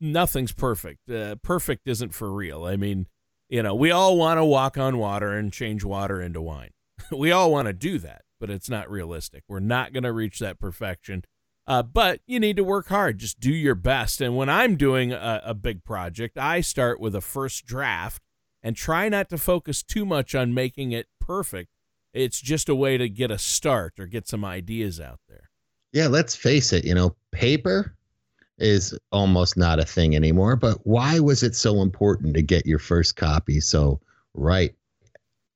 nothing's 0.00 0.52
perfect. 0.52 1.10
Uh, 1.10 1.34
perfect 1.42 1.86
isn't 1.86 2.14
for 2.14 2.32
real. 2.32 2.64
I 2.64 2.76
mean, 2.76 3.08
you 3.50 3.62
know, 3.62 3.74
we 3.74 3.90
all 3.90 4.16
want 4.16 4.38
to 4.38 4.44
walk 4.44 4.78
on 4.78 4.96
water 4.96 5.36
and 5.36 5.52
change 5.52 5.84
water 5.84 6.22
into 6.22 6.40
wine. 6.40 6.70
we 7.12 7.30
all 7.30 7.52
want 7.52 7.66
to 7.66 7.74
do 7.74 7.98
that, 7.98 8.22
but 8.40 8.48
it's 8.48 8.70
not 8.70 8.90
realistic. 8.90 9.44
We're 9.48 9.60
not 9.60 9.92
going 9.92 10.04
to 10.04 10.12
reach 10.12 10.38
that 10.38 10.58
perfection. 10.58 11.24
Uh, 11.66 11.82
but 11.82 12.20
you 12.26 12.40
need 12.40 12.56
to 12.56 12.64
work 12.64 12.88
hard. 12.88 13.18
Just 13.18 13.38
do 13.38 13.52
your 13.52 13.74
best. 13.74 14.22
And 14.22 14.34
when 14.34 14.48
I'm 14.48 14.76
doing 14.76 15.12
a, 15.12 15.42
a 15.44 15.52
big 15.52 15.84
project, 15.84 16.38
I 16.38 16.62
start 16.62 17.00
with 17.00 17.14
a 17.14 17.20
first 17.20 17.66
draft 17.66 18.22
and 18.62 18.74
try 18.74 19.10
not 19.10 19.28
to 19.28 19.36
focus 19.36 19.82
too 19.82 20.06
much 20.06 20.34
on 20.34 20.54
making 20.54 20.92
it 20.92 21.06
perfect. 21.20 21.68
It's 22.14 22.40
just 22.40 22.70
a 22.70 22.74
way 22.74 22.96
to 22.96 23.10
get 23.10 23.30
a 23.30 23.36
start 23.36 24.00
or 24.00 24.06
get 24.06 24.26
some 24.26 24.42
ideas 24.42 24.98
out 24.98 25.20
there 25.28 25.43
yeah, 25.94 26.08
let's 26.08 26.34
face 26.34 26.72
it, 26.72 26.84
you 26.84 26.92
know, 26.92 27.14
paper 27.30 27.94
is 28.58 28.98
almost 29.12 29.56
not 29.56 29.78
a 29.78 29.84
thing 29.84 30.14
anymore. 30.16 30.56
But 30.56 30.78
why 30.84 31.20
was 31.20 31.42
it 31.44 31.54
so 31.54 31.82
important 31.82 32.34
to 32.34 32.42
get 32.42 32.66
your 32.66 32.80
first 32.80 33.16
copy 33.16 33.60
so 33.60 34.00
right 34.34 34.74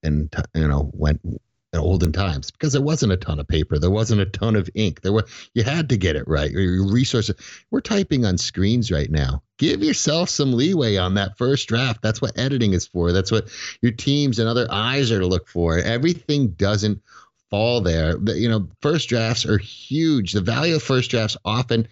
and 0.04 0.32
you 0.54 0.68
know 0.68 0.90
went 0.94 1.20
in 1.24 1.78
olden 1.80 2.12
times 2.12 2.52
because 2.52 2.72
there 2.72 2.80
wasn't 2.80 3.12
a 3.12 3.16
ton 3.16 3.40
of 3.40 3.48
paper, 3.48 3.80
there 3.80 3.90
wasn't 3.90 4.20
a 4.20 4.26
ton 4.26 4.54
of 4.54 4.70
ink. 4.76 5.02
There 5.02 5.12
were 5.12 5.26
you 5.54 5.64
had 5.64 5.88
to 5.88 5.96
get 5.96 6.14
it 6.14 6.28
right. 6.28 6.52
Your 6.52 6.86
resources. 6.88 7.34
We're 7.72 7.80
typing 7.80 8.24
on 8.24 8.38
screens 8.38 8.92
right 8.92 9.10
now. 9.10 9.42
Give 9.58 9.82
yourself 9.82 10.28
some 10.28 10.52
leeway 10.52 10.96
on 10.96 11.14
that 11.14 11.36
first 11.36 11.68
draft. 11.68 12.00
That's 12.00 12.22
what 12.22 12.38
editing 12.38 12.74
is 12.74 12.86
for. 12.86 13.10
That's 13.10 13.32
what 13.32 13.48
your 13.82 13.92
teams 13.92 14.38
and 14.38 14.48
other 14.48 14.68
eyes 14.70 15.10
are 15.10 15.18
to 15.18 15.26
look 15.26 15.48
for. 15.48 15.78
Everything 15.78 16.50
doesn't 16.50 17.02
fall 17.50 17.80
there. 17.80 18.16
You 18.18 18.48
know, 18.48 18.68
first 18.80 19.08
drafts 19.08 19.46
are 19.46 19.58
huge. 19.58 20.32
The 20.32 20.40
value 20.40 20.76
of 20.76 20.82
first 20.82 21.10
drafts 21.10 21.36
often 21.44 21.88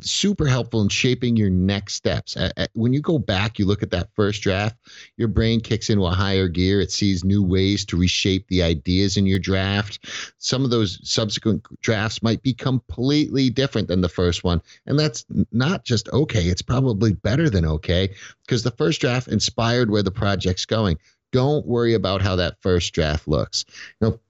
super 0.00 0.46
helpful 0.46 0.82
in 0.82 0.88
shaping 0.88 1.36
your 1.36 1.48
next 1.48 1.94
steps. 1.94 2.36
When 2.74 2.92
you 2.92 3.00
go 3.00 3.18
back, 3.18 3.58
you 3.58 3.64
look 3.64 3.82
at 3.82 3.90
that 3.92 4.10
first 4.14 4.42
draft, 4.42 4.76
your 5.16 5.28
brain 5.28 5.60
kicks 5.60 5.88
into 5.88 6.04
a 6.04 6.10
higher 6.10 6.46
gear. 6.46 6.80
It 6.80 6.92
sees 6.92 7.24
new 7.24 7.42
ways 7.42 7.86
to 7.86 7.96
reshape 7.96 8.46
the 8.48 8.62
ideas 8.62 9.16
in 9.16 9.26
your 9.26 9.38
draft. 9.38 10.06
Some 10.36 10.64
of 10.64 10.70
those 10.70 11.00
subsequent 11.08 11.64
drafts 11.80 12.22
might 12.22 12.42
be 12.42 12.52
completely 12.52 13.48
different 13.48 13.88
than 13.88 14.02
the 14.02 14.10
first 14.10 14.44
one. 14.44 14.60
And 14.86 14.98
that's 14.98 15.24
not 15.52 15.84
just 15.84 16.08
okay, 16.10 16.44
it's 16.44 16.62
probably 16.62 17.14
better 17.14 17.48
than 17.48 17.64
okay 17.64 18.14
because 18.46 18.62
the 18.62 18.70
first 18.72 19.00
draft 19.00 19.28
inspired 19.28 19.90
where 19.90 20.02
the 20.02 20.10
project's 20.10 20.66
going. 20.66 20.98
Don't 21.32 21.66
worry 21.66 21.94
about 21.94 22.22
how 22.22 22.36
that 22.36 22.60
first 22.60 22.92
draft 22.92 23.26
looks. 23.26 23.64
You 24.00 24.08
know, 24.08 24.20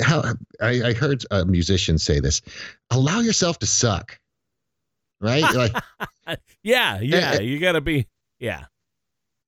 how 0.00 0.22
I, 0.60 0.82
I 0.82 0.92
heard 0.92 1.24
a 1.30 1.44
musician 1.44 1.98
say 1.98 2.20
this 2.20 2.40
allow 2.90 3.20
yourself 3.20 3.58
to 3.60 3.66
suck 3.66 4.18
right? 5.24 5.54
Like 5.54 5.72
yeah 6.62 7.00
yeah 7.02 7.34
and, 7.34 7.44
you 7.44 7.58
gotta 7.58 7.80
be 7.80 8.06
yeah. 8.38 8.64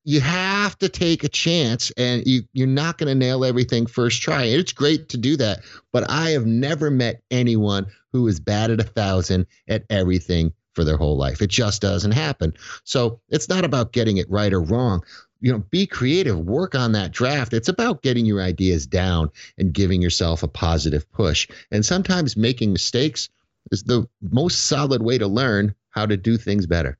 You 0.04 0.20
have 0.20 0.78
to 0.78 0.88
take 0.88 1.24
a 1.24 1.28
chance 1.28 1.90
and 1.96 2.24
you 2.26 2.42
you're 2.52 2.68
not 2.68 2.96
going 2.96 3.08
to 3.08 3.14
nail 3.14 3.44
everything 3.44 3.86
first 3.86 4.22
try 4.22 4.44
it's 4.44 4.72
great 4.72 5.08
to 5.08 5.16
do 5.16 5.36
that 5.36 5.64
but 5.92 6.08
i 6.08 6.30
have 6.30 6.46
never 6.46 6.92
met 6.92 7.22
anyone 7.32 7.86
who 8.12 8.28
is 8.28 8.38
bad 8.38 8.70
at 8.70 8.78
a 8.78 8.84
thousand 8.84 9.46
at 9.68 9.82
everything 9.90 10.52
for 10.76 10.84
their 10.84 10.96
whole 10.98 11.16
life. 11.16 11.40
It 11.42 11.48
just 11.48 11.80
doesn't 11.80 12.12
happen. 12.12 12.52
So 12.84 13.18
it's 13.30 13.48
not 13.48 13.64
about 13.64 13.92
getting 13.92 14.18
it 14.18 14.30
right 14.30 14.52
or 14.52 14.60
wrong 14.60 15.02
you 15.40 15.52
know 15.52 15.58
be 15.70 15.86
creative 15.86 16.38
work 16.38 16.74
on 16.74 16.92
that 16.92 17.12
draft 17.12 17.52
it's 17.52 17.68
about 17.68 18.02
getting 18.02 18.24
your 18.24 18.40
ideas 18.40 18.86
down 18.86 19.30
and 19.58 19.72
giving 19.72 20.00
yourself 20.00 20.42
a 20.42 20.48
positive 20.48 21.10
push 21.12 21.46
and 21.70 21.84
sometimes 21.84 22.36
making 22.36 22.72
mistakes 22.72 23.28
is 23.72 23.82
the 23.84 24.08
most 24.20 24.66
solid 24.66 25.02
way 25.02 25.18
to 25.18 25.26
learn 25.26 25.74
how 25.90 26.06
to 26.06 26.16
do 26.16 26.36
things 26.36 26.66
better. 26.66 26.98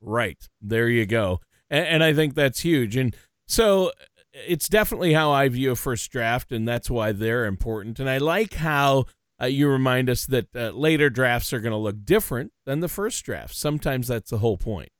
Right. 0.00 0.38
There 0.60 0.88
you 0.88 1.06
go. 1.06 1.40
And, 1.68 1.86
and 1.86 2.04
I 2.04 2.14
think 2.14 2.34
that's 2.34 2.60
huge. 2.60 2.96
And 2.96 3.14
so 3.46 3.92
it's 4.32 4.68
definitely 4.68 5.12
how 5.12 5.30
I 5.30 5.48
view 5.48 5.72
a 5.72 5.76
first 5.76 6.10
draft, 6.10 6.52
and 6.52 6.66
that's 6.66 6.90
why 6.90 7.12
they're 7.12 7.46
important. 7.46 8.00
And 8.00 8.08
I 8.08 8.18
like 8.18 8.54
how 8.54 9.04
uh, 9.40 9.46
you 9.46 9.68
remind 9.68 10.08
us 10.08 10.26
that 10.26 10.46
uh, 10.54 10.70
later 10.70 11.10
drafts 11.10 11.52
are 11.52 11.60
going 11.60 11.72
to 11.72 11.76
look 11.76 12.04
different 12.04 12.52
than 12.64 12.80
the 12.80 12.88
first 12.88 13.24
draft. 13.24 13.54
Sometimes 13.54 14.08
that's 14.08 14.30
the 14.30 14.38
whole 14.38 14.56
point. 14.56 14.90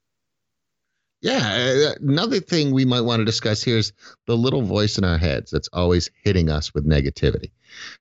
Yeah, 1.23 1.91
uh, 1.91 1.95
another 2.01 2.41
thing 2.41 2.71
we 2.71 2.85
might 2.85 3.03
want 3.03 3.21
to 3.21 3.25
discuss 3.25 3.63
here 3.63 3.77
is 3.77 3.93
the 4.27 4.37
little 4.37 4.63
voice 4.63 4.97
in 4.97 5.05
our 5.05 5.19
heads 5.19 5.51
that's 5.51 5.69
always 5.73 6.11
hitting 6.25 6.49
us 6.49 6.73
with 6.73 6.89
negativity. 6.89 7.51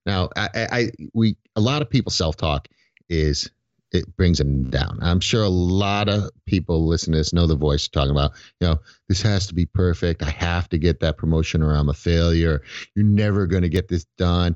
Now, 0.05 0.29
I, 0.37 0.49
I 0.55 0.91
we 1.13 1.35
a 1.55 1.61
lot 1.61 1.81
of 1.81 1.89
people 1.89 2.11
self 2.11 2.37
talk 2.37 2.67
is 3.09 3.49
it 3.91 4.15
brings 4.15 4.37
them 4.37 4.69
down. 4.69 4.99
I'm 5.01 5.19
sure 5.19 5.43
a 5.43 5.49
lot 5.49 6.09
of 6.09 6.29
people 6.45 6.87
listening 6.87 7.13
to 7.13 7.19
this 7.19 7.33
know 7.33 7.47
the 7.47 7.55
voice 7.55 7.87
talking 7.87 8.11
about, 8.11 8.31
you 8.61 8.67
know, 8.67 8.79
this 9.09 9.23
has 9.23 9.47
to 9.47 9.55
be 9.55 9.65
perfect. 9.65 10.21
I 10.21 10.29
have 10.29 10.69
to 10.69 10.77
get 10.77 10.99
that 10.99 11.17
promotion 11.17 11.63
or 11.63 11.73
I'm 11.73 11.89
a 11.89 11.93
failure. 11.93 12.61
You're 12.95 13.05
never 13.05 13.47
going 13.47 13.63
to 13.63 13.69
get 13.69 13.87
this 13.87 14.05
done. 14.17 14.55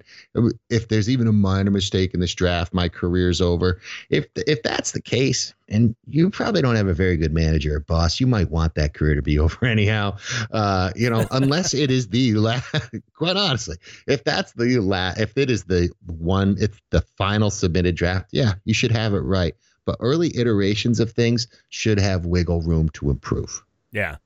If 0.70 0.88
there's 0.88 1.10
even 1.10 1.28
a 1.28 1.34
minor 1.34 1.72
mistake 1.72 2.14
in 2.14 2.20
this 2.20 2.36
draft, 2.36 2.72
my 2.72 2.88
career's 2.88 3.42
over. 3.42 3.82
If 4.12 4.28
if 4.36 4.62
that's 4.62 4.92
the 4.92 5.02
case, 5.02 5.56
and 5.68 5.96
you 6.06 6.30
probably 6.30 6.62
don't 6.62 6.76
have 6.76 6.88
a 6.88 6.94
very 6.94 7.18
good 7.18 7.34
manager 7.34 7.76
or 7.76 7.80
boss, 7.80 8.20
you 8.20 8.28
might 8.28 8.52
want 8.52 8.76
that 8.76 8.94
career 8.94 9.16
to 9.16 9.24
be 9.24 9.40
over 9.40 9.66
anyhow. 9.66 10.18
Uh, 10.52 10.92
you 10.96 11.10
know, 11.10 11.26
unless 11.32 11.74
it 11.74 11.90
is 11.90 12.10
the 12.10 12.36
last. 12.36 12.64
Quite 13.16 13.38
honestly, 13.38 13.78
if 14.08 14.24
that's 14.24 14.52
the 14.54 14.78
last, 14.80 15.20
if 15.20 15.36
it 15.36 15.50
is 15.50 15.64
the 15.64 15.90
one, 16.06 16.58
if 16.60 16.80
the 16.92 17.02
final 17.18 17.50
submitted 17.50 17.96
draft. 17.96 18.30
Yeah, 18.32 18.54
you 18.66 18.76
should 18.76 18.92
have 18.92 19.16
it 19.16 19.22
right. 19.22 19.56
But 19.86 19.98
early 20.00 20.38
iterations 20.38 21.00
of 21.00 21.12
things 21.12 21.48
should 21.70 22.00
have 22.00 22.26
wiggle 22.26 22.62
room 22.62 22.90
to 22.90 23.10
improve. 23.10 23.64
Yeah. 23.92 24.18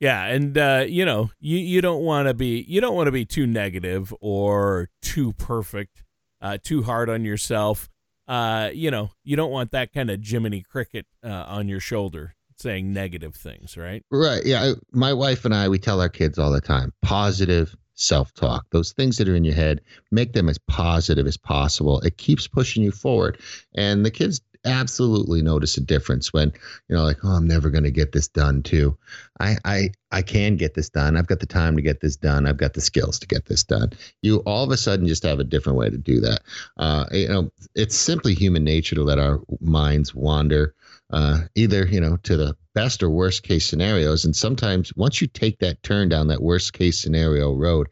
Yeah, 0.00 0.24
and 0.26 0.56
uh, 0.58 0.84
you 0.86 1.04
know, 1.04 1.30
you, 1.40 1.58
you 1.58 1.80
don't 1.80 2.02
want 2.02 2.28
to 2.28 2.34
be 2.34 2.64
you 2.68 2.80
don't 2.80 2.94
want 2.94 3.06
to 3.06 3.12
be 3.12 3.24
too 3.24 3.46
negative 3.46 4.12
or 4.20 4.90
too 5.00 5.32
perfect, 5.34 6.02
uh, 6.40 6.58
too 6.62 6.82
hard 6.82 7.08
on 7.08 7.24
yourself. 7.24 7.88
Uh, 8.28 8.70
you 8.74 8.90
know, 8.90 9.10
you 9.24 9.36
don't 9.36 9.52
want 9.52 9.70
that 9.70 9.92
kind 9.92 10.10
of 10.10 10.20
Jiminy 10.22 10.62
Cricket 10.62 11.06
uh, 11.24 11.44
on 11.48 11.68
your 11.68 11.80
shoulder 11.80 12.34
saying 12.58 12.92
negative 12.92 13.34
things, 13.34 13.76
right? 13.76 14.02
Right. 14.10 14.44
Yeah. 14.44 14.72
My 14.92 15.12
wife 15.12 15.44
and 15.44 15.54
I, 15.54 15.68
we 15.68 15.78
tell 15.78 16.00
our 16.00 16.08
kids 16.08 16.38
all 16.38 16.50
the 16.50 16.60
time 16.60 16.92
positive 17.02 17.74
self 17.94 18.32
talk. 18.34 18.66
Those 18.70 18.92
things 18.92 19.18
that 19.18 19.28
are 19.28 19.34
in 19.34 19.44
your 19.44 19.54
head, 19.54 19.80
make 20.10 20.32
them 20.32 20.48
as 20.48 20.58
positive 20.58 21.26
as 21.26 21.36
possible. 21.36 22.00
It 22.00 22.18
keeps 22.18 22.46
pushing 22.46 22.82
you 22.82 22.92
forward. 22.92 23.40
And 23.74 24.04
the 24.04 24.10
kids 24.10 24.40
absolutely 24.66 25.42
notice 25.42 25.76
a 25.76 25.80
difference 25.80 26.32
when 26.32 26.52
you 26.88 26.96
know 26.96 27.04
like 27.04 27.18
oh 27.24 27.30
i'm 27.30 27.46
never 27.46 27.70
going 27.70 27.84
to 27.84 27.90
get 27.90 28.12
this 28.12 28.28
done 28.28 28.62
too. 28.62 28.96
I, 29.40 29.56
I 29.64 29.90
i 30.10 30.22
can 30.22 30.56
get 30.56 30.74
this 30.74 30.88
done. 30.88 31.16
I've 31.16 31.26
got 31.26 31.40
the 31.40 31.46
time 31.46 31.76
to 31.76 31.82
get 31.82 32.00
this 32.00 32.16
done. 32.16 32.46
I've 32.46 32.56
got 32.56 32.74
the 32.74 32.80
skills 32.80 33.18
to 33.20 33.26
get 33.26 33.46
this 33.46 33.64
done. 33.64 33.90
You 34.22 34.38
all 34.46 34.64
of 34.64 34.70
a 34.70 34.76
sudden 34.76 35.06
just 35.06 35.22
have 35.22 35.40
a 35.40 35.44
different 35.44 35.78
way 35.78 35.90
to 35.90 35.98
do 35.98 36.20
that. 36.20 36.40
Uh, 36.76 37.06
you 37.12 37.28
know 37.28 37.50
it's 37.74 37.96
simply 37.96 38.34
human 38.34 38.64
nature 38.64 38.94
to 38.94 39.02
let 39.02 39.18
our 39.18 39.40
minds 39.60 40.14
wander 40.14 40.74
uh, 41.10 41.40
either 41.54 41.86
you 41.86 42.00
know 42.00 42.16
to 42.24 42.36
the 42.36 42.56
best 42.76 43.02
or 43.02 43.08
worst 43.08 43.42
case 43.42 43.64
scenarios. 43.64 44.26
And 44.26 44.36
sometimes 44.36 44.94
once 44.96 45.22
you 45.22 45.26
take 45.26 45.58
that 45.60 45.82
turn 45.82 46.10
down 46.10 46.28
that 46.28 46.42
worst 46.42 46.74
case 46.74 47.00
scenario 47.00 47.54
road 47.54 47.88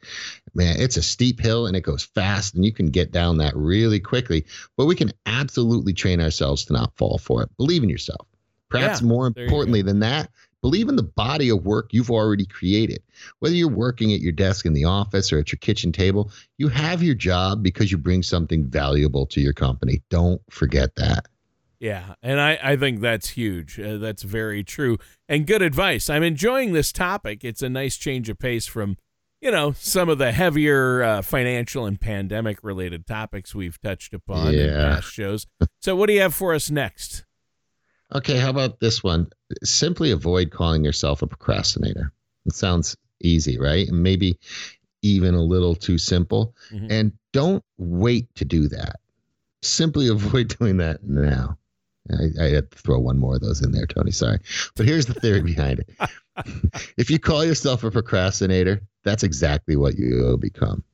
man 0.54 0.76
it's 0.78 0.98
a 0.98 1.02
steep 1.02 1.40
hill 1.40 1.66
and 1.66 1.74
it 1.74 1.80
goes 1.80 2.04
fast 2.04 2.54
and 2.54 2.66
you 2.66 2.72
can 2.72 2.86
get 2.86 3.10
down 3.10 3.38
that 3.38 3.56
really 3.56 3.98
quickly. 3.98 4.44
But 4.76 4.84
we 4.84 4.94
can 4.94 5.10
absolutely 5.24 5.94
train 5.94 6.20
ourselves 6.20 6.66
to 6.66 6.74
not 6.74 6.94
fall 6.98 7.16
for 7.16 7.42
it. 7.42 7.48
Believe 7.56 7.82
in 7.82 7.88
yourself. 7.88 8.28
Perhaps 8.68 9.00
yeah, 9.00 9.08
more 9.08 9.26
importantly 9.26 9.80
than 9.80 10.00
that 10.00 10.30
believe 10.60 10.88
in 10.88 10.96
the 10.96 11.02
body 11.02 11.50
of 11.50 11.66
work 11.66 11.92
you've 11.92 12.10
already 12.10 12.46
created. 12.46 13.02
Whether 13.38 13.54
you're 13.54 13.68
working 13.68 14.14
at 14.14 14.20
your 14.20 14.32
desk 14.32 14.64
in 14.64 14.72
the 14.72 14.84
office 14.84 15.30
or 15.30 15.38
at 15.38 15.50
your 15.50 15.58
kitchen 15.58 15.92
table 15.92 16.30
you 16.58 16.68
have 16.68 17.02
your 17.02 17.14
job 17.14 17.62
because 17.62 17.90
you 17.90 17.96
bring 17.96 18.22
something 18.22 18.64
valuable 18.66 19.24
to 19.26 19.40
your 19.40 19.54
company. 19.54 20.02
Don't 20.10 20.42
forget 20.50 20.94
that 20.96 21.26
yeah, 21.78 22.14
and 22.22 22.40
I, 22.40 22.58
I 22.62 22.76
think 22.76 23.00
that's 23.00 23.30
huge. 23.30 23.78
Uh, 23.78 23.98
that's 23.98 24.22
very 24.22 24.64
true. 24.64 24.98
And 25.28 25.46
good 25.46 25.62
advice. 25.62 26.08
I'm 26.08 26.22
enjoying 26.22 26.72
this 26.72 26.92
topic. 26.92 27.44
It's 27.44 27.62
a 27.62 27.68
nice 27.68 27.96
change 27.96 28.28
of 28.28 28.38
pace 28.38 28.66
from, 28.66 28.96
you 29.40 29.50
know, 29.50 29.72
some 29.72 30.08
of 30.08 30.18
the 30.18 30.32
heavier 30.32 31.02
uh, 31.02 31.22
financial 31.22 31.86
and 31.86 32.00
pandemic 32.00 32.62
related 32.62 33.06
topics 33.06 33.54
we've 33.54 33.80
touched 33.80 34.14
upon 34.14 34.54
yeah. 34.54 34.60
in 34.60 34.70
past 34.70 35.12
shows. 35.12 35.46
So, 35.80 35.96
what 35.96 36.06
do 36.06 36.14
you 36.14 36.20
have 36.20 36.34
for 36.34 36.54
us 36.54 36.70
next? 36.70 37.24
Okay, 38.14 38.38
how 38.38 38.50
about 38.50 38.80
this 38.80 39.02
one? 39.02 39.28
Simply 39.64 40.10
avoid 40.10 40.50
calling 40.50 40.84
yourself 40.84 41.22
a 41.22 41.26
procrastinator. 41.26 42.12
It 42.46 42.54
sounds 42.54 42.96
easy, 43.20 43.58
right? 43.58 43.88
And 43.88 44.02
maybe 44.02 44.38
even 45.02 45.34
a 45.34 45.42
little 45.42 45.74
too 45.74 45.98
simple. 45.98 46.54
Mm-hmm. 46.70 46.86
And 46.90 47.12
don't 47.32 47.62
wait 47.78 48.34
to 48.36 48.44
do 48.44 48.68
that. 48.68 48.96
Simply 49.62 50.08
avoid 50.10 50.56
doing 50.58 50.78
that 50.78 51.04
now. 51.04 51.58
I, 52.10 52.44
I, 52.44 52.48
had 52.50 52.70
to 52.70 52.78
throw 52.78 52.98
one 52.98 53.18
more 53.18 53.36
of 53.36 53.40
those 53.40 53.62
in 53.62 53.72
there, 53.72 53.86
Tony. 53.86 54.10
Sorry. 54.10 54.38
But 54.76 54.86
here's 54.86 55.06
the 55.06 55.14
theory 55.14 55.40
behind 55.40 55.80
it. 55.80 56.10
if 56.96 57.10
you 57.10 57.18
call 57.18 57.44
yourself 57.44 57.82
a 57.82 57.90
procrastinator, 57.90 58.82
that's 59.04 59.22
exactly 59.22 59.76
what 59.76 59.96
you 59.96 60.16
will 60.22 60.36
become. 60.36 60.84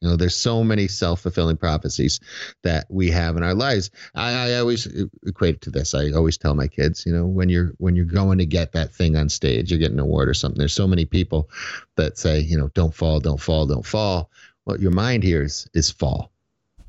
You 0.00 0.10
know, 0.10 0.16
there's 0.16 0.34
so 0.34 0.62
many 0.62 0.88
self 0.88 1.22
fulfilling 1.22 1.56
prophecies 1.56 2.20
that 2.62 2.86
we 2.90 3.10
have 3.10 3.36
in 3.36 3.42
our 3.42 3.54
lives. 3.54 3.90
I, 4.14 4.50
I 4.50 4.58
always 4.58 4.86
equate 5.26 5.56
it 5.56 5.60
to 5.62 5.70
this. 5.70 5.94
I 5.94 6.10
always 6.12 6.36
tell 6.36 6.54
my 6.54 6.68
kids, 6.68 7.06
you 7.06 7.12
know, 7.12 7.26
when 7.26 7.48
you're 7.48 7.72
when 7.78 7.96
you're 7.96 8.04
going 8.04 8.38
to 8.38 8.46
get 8.46 8.72
that 8.72 8.94
thing 8.94 9.16
on 9.16 9.28
stage, 9.30 9.70
you're 9.70 9.80
getting 9.80 9.96
an 9.96 10.04
award 10.04 10.28
or 10.28 10.34
something. 10.34 10.58
There's 10.58 10.74
so 10.74 10.86
many 10.86 11.06
people 11.06 11.48
that 11.94 12.18
say, 12.18 12.40
you 12.40 12.58
know, 12.58 12.68
don't 12.74 12.94
fall, 12.94 13.20
don't 13.20 13.40
fall, 13.40 13.66
don't 13.66 13.86
fall. 13.86 14.30
What 14.64 14.80
your 14.80 14.90
mind 14.90 15.22
hears 15.22 15.66
is 15.72 15.90
fall. 15.90 16.30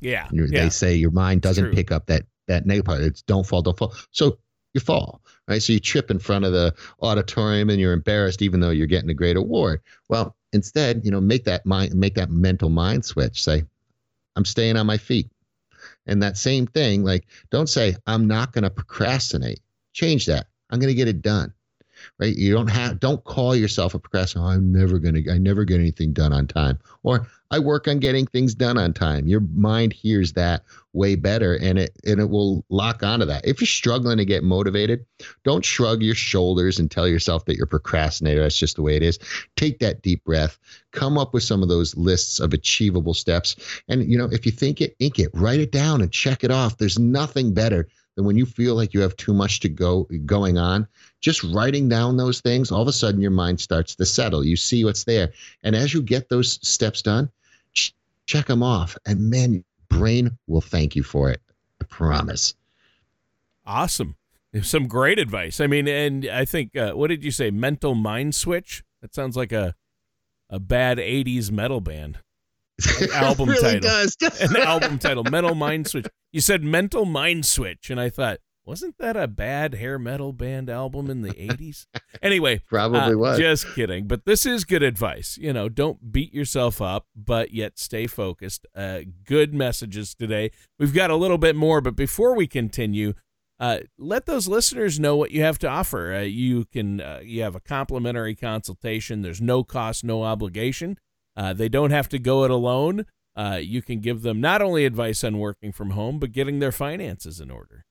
Yeah, 0.00 0.28
yeah. 0.30 0.64
They 0.64 0.68
say 0.68 0.94
your 0.94 1.10
mind 1.10 1.40
doesn't 1.40 1.74
pick 1.74 1.90
up 1.90 2.06
that 2.06 2.24
that 2.48 2.66
negative 2.66 2.86
part. 2.86 3.00
It's 3.00 3.22
don't 3.22 3.46
fall, 3.46 3.62
don't 3.62 3.78
fall. 3.78 3.94
So 4.10 4.38
you 4.74 4.80
fall, 4.80 5.22
right? 5.46 5.62
So 5.62 5.72
you 5.72 5.80
trip 5.80 6.10
in 6.10 6.18
front 6.18 6.44
of 6.44 6.52
the 6.52 6.74
auditorium 7.00 7.70
and 7.70 7.80
you're 7.80 7.92
embarrassed, 7.92 8.42
even 8.42 8.60
though 8.60 8.70
you're 8.70 8.86
getting 8.86 9.10
a 9.10 9.14
great 9.14 9.36
award. 9.36 9.80
Well, 10.08 10.36
instead, 10.52 11.04
you 11.04 11.10
know, 11.10 11.20
make 11.20 11.44
that 11.44 11.64
mind, 11.64 11.94
make 11.94 12.14
that 12.16 12.30
mental 12.30 12.68
mind 12.68 13.04
switch. 13.04 13.42
Say, 13.42 13.62
I'm 14.36 14.44
staying 14.44 14.76
on 14.76 14.86
my 14.86 14.98
feet. 14.98 15.30
And 16.06 16.22
that 16.22 16.36
same 16.36 16.66
thing, 16.66 17.04
like, 17.04 17.26
don't 17.50 17.68
say, 17.68 17.96
I'm 18.06 18.26
not 18.26 18.52
going 18.52 18.64
to 18.64 18.70
procrastinate. 18.70 19.60
Change 19.92 20.26
that. 20.26 20.46
I'm 20.70 20.80
going 20.80 20.90
to 20.90 20.94
get 20.94 21.08
it 21.08 21.22
done 21.22 21.52
right? 22.18 22.36
You 22.36 22.52
don't 22.54 22.68
have 22.68 23.00
don't 23.00 23.22
call 23.24 23.54
yourself 23.54 23.94
a 23.94 23.98
procrastinator. 23.98 24.48
Oh, 24.48 24.52
I'm 24.52 24.72
never 24.72 24.98
gonna 24.98 25.20
I 25.30 25.38
never 25.38 25.64
get 25.64 25.80
anything 25.80 26.12
done 26.12 26.32
on 26.32 26.46
time. 26.46 26.78
Or 27.02 27.26
I 27.50 27.58
work 27.58 27.88
on 27.88 27.98
getting 27.98 28.26
things 28.26 28.54
done 28.54 28.76
on 28.76 28.92
time. 28.92 29.26
Your 29.26 29.40
mind 29.40 29.92
hears 29.92 30.34
that 30.34 30.64
way 30.92 31.14
better 31.14 31.54
and 31.54 31.78
it 31.78 31.96
and 32.04 32.20
it 32.20 32.28
will 32.28 32.64
lock 32.68 33.02
onto 33.02 33.24
that. 33.26 33.46
If 33.46 33.60
you're 33.60 33.66
struggling 33.66 34.18
to 34.18 34.24
get 34.24 34.44
motivated, 34.44 35.06
don't 35.44 35.64
shrug 35.64 36.02
your 36.02 36.14
shoulders 36.14 36.78
and 36.78 36.90
tell 36.90 37.08
yourself 37.08 37.46
that 37.46 37.56
you're 37.56 37.66
procrastinator. 37.66 38.42
That's 38.42 38.58
just 38.58 38.76
the 38.76 38.82
way 38.82 38.96
it 38.96 39.02
is. 39.02 39.18
Take 39.56 39.78
that 39.78 40.02
deep 40.02 40.24
breath. 40.24 40.58
Come 40.92 41.16
up 41.16 41.32
with 41.32 41.42
some 41.42 41.62
of 41.62 41.68
those 41.68 41.96
lists 41.96 42.38
of 42.38 42.52
achievable 42.52 43.14
steps. 43.14 43.56
And 43.88 44.10
you 44.10 44.18
know, 44.18 44.28
if 44.30 44.44
you 44.44 44.52
think 44.52 44.80
it, 44.80 44.94
ink 44.98 45.18
it, 45.18 45.30
write 45.32 45.60
it 45.60 45.72
down 45.72 46.02
and 46.02 46.12
check 46.12 46.44
it 46.44 46.50
off. 46.50 46.76
There's 46.76 46.98
nothing 46.98 47.54
better 47.54 47.88
than 48.16 48.26
when 48.26 48.36
you 48.36 48.44
feel 48.44 48.74
like 48.74 48.92
you 48.92 49.00
have 49.00 49.16
too 49.16 49.32
much 49.32 49.60
to 49.60 49.68
go 49.68 50.08
going 50.26 50.58
on 50.58 50.88
just 51.20 51.42
writing 51.44 51.88
down 51.88 52.16
those 52.16 52.40
things, 52.40 52.70
all 52.70 52.82
of 52.82 52.88
a 52.88 52.92
sudden 52.92 53.20
your 53.20 53.30
mind 53.30 53.60
starts 53.60 53.94
to 53.96 54.06
settle. 54.06 54.44
You 54.44 54.56
see 54.56 54.84
what's 54.84 55.04
there. 55.04 55.32
And 55.62 55.74
as 55.74 55.92
you 55.92 56.02
get 56.02 56.28
those 56.28 56.58
steps 56.66 57.02
done, 57.02 57.30
check 58.28 58.46
them 58.46 58.62
off. 58.62 58.96
And 59.06 59.28
man, 59.28 59.54
your 59.54 59.62
brain 59.88 60.38
will 60.46 60.60
thank 60.60 60.94
you 60.94 61.02
for 61.02 61.30
it. 61.30 61.40
I 61.80 61.84
promise. 61.86 62.54
Awesome. 63.66 64.14
Some 64.62 64.86
great 64.86 65.18
advice. 65.18 65.60
I 65.60 65.66
mean, 65.66 65.88
and 65.88 66.26
I 66.26 66.44
think, 66.44 66.76
uh, 66.76 66.92
what 66.92 67.08
did 67.08 67.24
you 67.24 67.30
say? 67.30 67.50
Mental 67.50 67.94
mind 67.94 68.34
switch? 68.34 68.84
That 69.02 69.14
sounds 69.14 69.36
like 69.36 69.52
a, 69.52 69.74
a 70.48 70.58
bad 70.60 70.98
80s 70.98 71.50
metal 71.50 71.80
band. 71.80 72.18
album 73.12 73.48
title. 73.48 73.80
really 73.80 73.80
title. 73.80 74.30
An 74.40 74.56
album 74.56 74.98
title, 75.00 75.24
Mental 75.24 75.56
Mind 75.56 75.88
Switch. 75.88 76.06
You 76.30 76.40
said 76.40 76.62
Mental 76.62 77.04
Mind 77.04 77.44
Switch, 77.44 77.90
and 77.90 78.00
I 78.00 78.08
thought, 78.08 78.38
wasn't 78.68 78.98
that 78.98 79.16
a 79.16 79.26
bad 79.26 79.76
hair 79.76 79.98
metal 79.98 80.30
band 80.34 80.68
album 80.68 81.08
in 81.08 81.22
the 81.22 81.30
80s? 81.30 81.86
Anyway, 82.20 82.60
probably 82.68 83.14
uh, 83.14 83.16
was. 83.16 83.38
Just 83.38 83.66
kidding. 83.74 84.06
But 84.06 84.26
this 84.26 84.44
is 84.44 84.66
good 84.66 84.82
advice. 84.82 85.38
You 85.40 85.54
know, 85.54 85.70
don't 85.70 86.12
beat 86.12 86.34
yourself 86.34 86.82
up, 86.82 87.06
but 87.16 87.54
yet 87.54 87.78
stay 87.78 88.06
focused. 88.06 88.66
Uh, 88.76 89.00
good 89.24 89.54
messages 89.54 90.14
today. 90.14 90.50
We've 90.78 90.92
got 90.92 91.10
a 91.10 91.16
little 91.16 91.38
bit 91.38 91.56
more, 91.56 91.80
but 91.80 91.96
before 91.96 92.36
we 92.36 92.46
continue, 92.46 93.14
uh, 93.58 93.78
let 93.96 94.26
those 94.26 94.48
listeners 94.48 95.00
know 95.00 95.16
what 95.16 95.30
you 95.30 95.42
have 95.42 95.58
to 95.60 95.66
offer. 95.66 96.14
Uh, 96.14 96.20
you 96.20 96.66
can 96.66 97.00
uh, 97.00 97.20
you 97.22 97.40
have 97.40 97.56
a 97.56 97.60
complimentary 97.60 98.34
consultation. 98.34 99.22
There's 99.22 99.40
no 99.40 99.64
cost, 99.64 100.04
no 100.04 100.24
obligation. 100.24 100.98
Uh, 101.34 101.54
they 101.54 101.70
don't 101.70 101.90
have 101.90 102.10
to 102.10 102.18
go 102.18 102.44
it 102.44 102.50
alone. 102.50 103.06
you 103.60 103.80
can 103.80 104.00
give 104.00 104.20
them 104.20 104.42
not 104.42 104.60
only 104.60 104.84
advice 104.84 105.24
on 105.24 105.38
working 105.38 105.72
from 105.72 105.90
home, 105.90 106.18
but 106.18 106.32
getting 106.32 106.58
their 106.58 106.72
finances 106.72 107.40
in 107.40 107.50
order. 107.50 107.86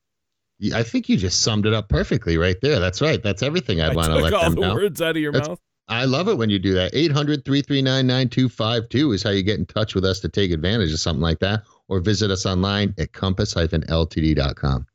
I 0.73 0.83
think 0.83 1.07
you 1.09 1.17
just 1.17 1.41
summed 1.41 1.65
it 1.65 1.73
up 1.73 1.87
perfectly 1.89 2.37
right 2.37 2.55
there. 2.61 2.79
That's 2.79 3.01
right. 3.01 3.21
That's 3.21 3.43
everything 3.43 3.79
I, 3.81 3.89
I 3.89 3.93
want 3.93 4.07
to 4.07 4.15
let 4.15 4.33
all 4.33 4.43
them 4.45 4.55
the 4.55 4.61
know. 4.61 4.73
words 4.73 5.01
out 5.01 5.11
of 5.11 5.21
your 5.21 5.31
That's- 5.31 5.49
mouth. 5.49 5.59
I 5.89 6.03
love 6.03 6.27
it 6.27 6.37
when 6.37 6.49
you 6.49 6.59
do 6.59 6.73
that. 6.73 6.91
800 6.93 7.45
339 7.45 8.05
9252 8.05 9.13
is 9.13 9.23
how 9.23 9.29
you 9.29 9.41
get 9.41 9.57
in 9.57 9.65
touch 9.65 9.95
with 9.95 10.03
us 10.03 10.19
to 10.19 10.27
take 10.27 10.51
advantage 10.51 10.91
of 10.91 10.99
something 10.99 11.21
like 11.21 11.39
that, 11.39 11.63
or 11.87 12.01
visit 12.01 12.29
us 12.29 12.45
online 12.45 12.93
at 12.99 13.13
compass 13.13 13.53
ltd.com. 13.53 14.85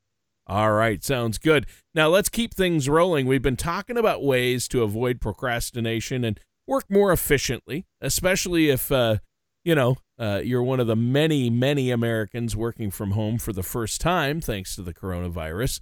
All 0.46 0.72
right, 0.72 1.02
sounds 1.02 1.38
good. 1.38 1.66
Now 1.94 2.08
let's 2.08 2.28
keep 2.28 2.52
things 2.52 2.88
rolling. 2.90 3.26
We've 3.26 3.40
been 3.40 3.56
talking 3.56 3.96
about 3.96 4.22
ways 4.22 4.68
to 4.68 4.82
avoid 4.82 5.18
procrastination 5.20 6.24
and 6.24 6.38
work 6.66 6.84
more 6.90 7.10
efficiently, 7.10 7.86
especially 8.02 8.68
if 8.68 8.92
uh, 8.92 9.16
you 9.64 9.74
know 9.74 9.96
uh, 10.22 10.40
you're 10.44 10.62
one 10.62 10.78
of 10.78 10.86
the 10.86 10.94
many, 10.94 11.50
many 11.50 11.90
Americans 11.90 12.54
working 12.54 12.92
from 12.92 13.10
home 13.10 13.38
for 13.38 13.52
the 13.52 13.62
first 13.62 14.00
time 14.00 14.40
thanks 14.40 14.76
to 14.76 14.82
the 14.82 14.94
coronavirus. 14.94 15.80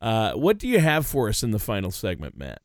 Uh, 0.00 0.32
what 0.32 0.56
do 0.56 0.66
you 0.66 0.80
have 0.80 1.06
for 1.06 1.28
us 1.28 1.42
in 1.42 1.50
the 1.50 1.58
final 1.58 1.90
segment, 1.90 2.34
Matt? 2.34 2.62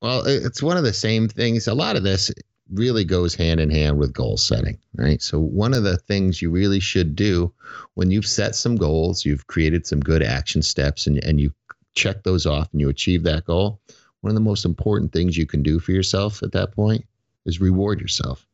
Well, 0.00 0.22
it's 0.24 0.62
one 0.62 0.76
of 0.76 0.84
the 0.84 0.92
same 0.92 1.26
things. 1.26 1.66
A 1.66 1.74
lot 1.74 1.96
of 1.96 2.04
this 2.04 2.30
really 2.72 3.04
goes 3.04 3.34
hand 3.34 3.58
in 3.58 3.70
hand 3.70 3.98
with 3.98 4.12
goal 4.12 4.36
setting, 4.36 4.78
right? 4.94 5.20
So, 5.20 5.40
one 5.40 5.74
of 5.74 5.82
the 5.82 5.96
things 5.96 6.40
you 6.40 6.48
really 6.48 6.78
should 6.78 7.16
do 7.16 7.52
when 7.94 8.12
you've 8.12 8.24
set 8.24 8.54
some 8.54 8.76
goals, 8.76 9.24
you've 9.24 9.48
created 9.48 9.84
some 9.84 9.98
good 9.98 10.22
action 10.22 10.62
steps, 10.62 11.08
and, 11.08 11.18
and 11.24 11.40
you 11.40 11.52
check 11.96 12.22
those 12.22 12.46
off 12.46 12.68
and 12.70 12.80
you 12.80 12.88
achieve 12.88 13.24
that 13.24 13.44
goal, 13.46 13.80
one 14.20 14.30
of 14.30 14.34
the 14.34 14.40
most 14.40 14.64
important 14.64 15.12
things 15.12 15.36
you 15.36 15.46
can 15.46 15.62
do 15.62 15.80
for 15.80 15.90
yourself 15.90 16.42
at 16.44 16.52
that 16.52 16.70
point 16.70 17.04
is 17.44 17.60
reward 17.60 18.00
yourself. 18.00 18.47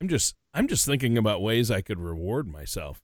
I'm 0.00 0.08
just 0.08 0.34
I'm 0.54 0.68
just 0.68 0.86
thinking 0.86 1.18
about 1.18 1.42
ways 1.42 1.70
I 1.70 1.80
could 1.80 1.98
reward 1.98 2.48
myself, 2.48 3.00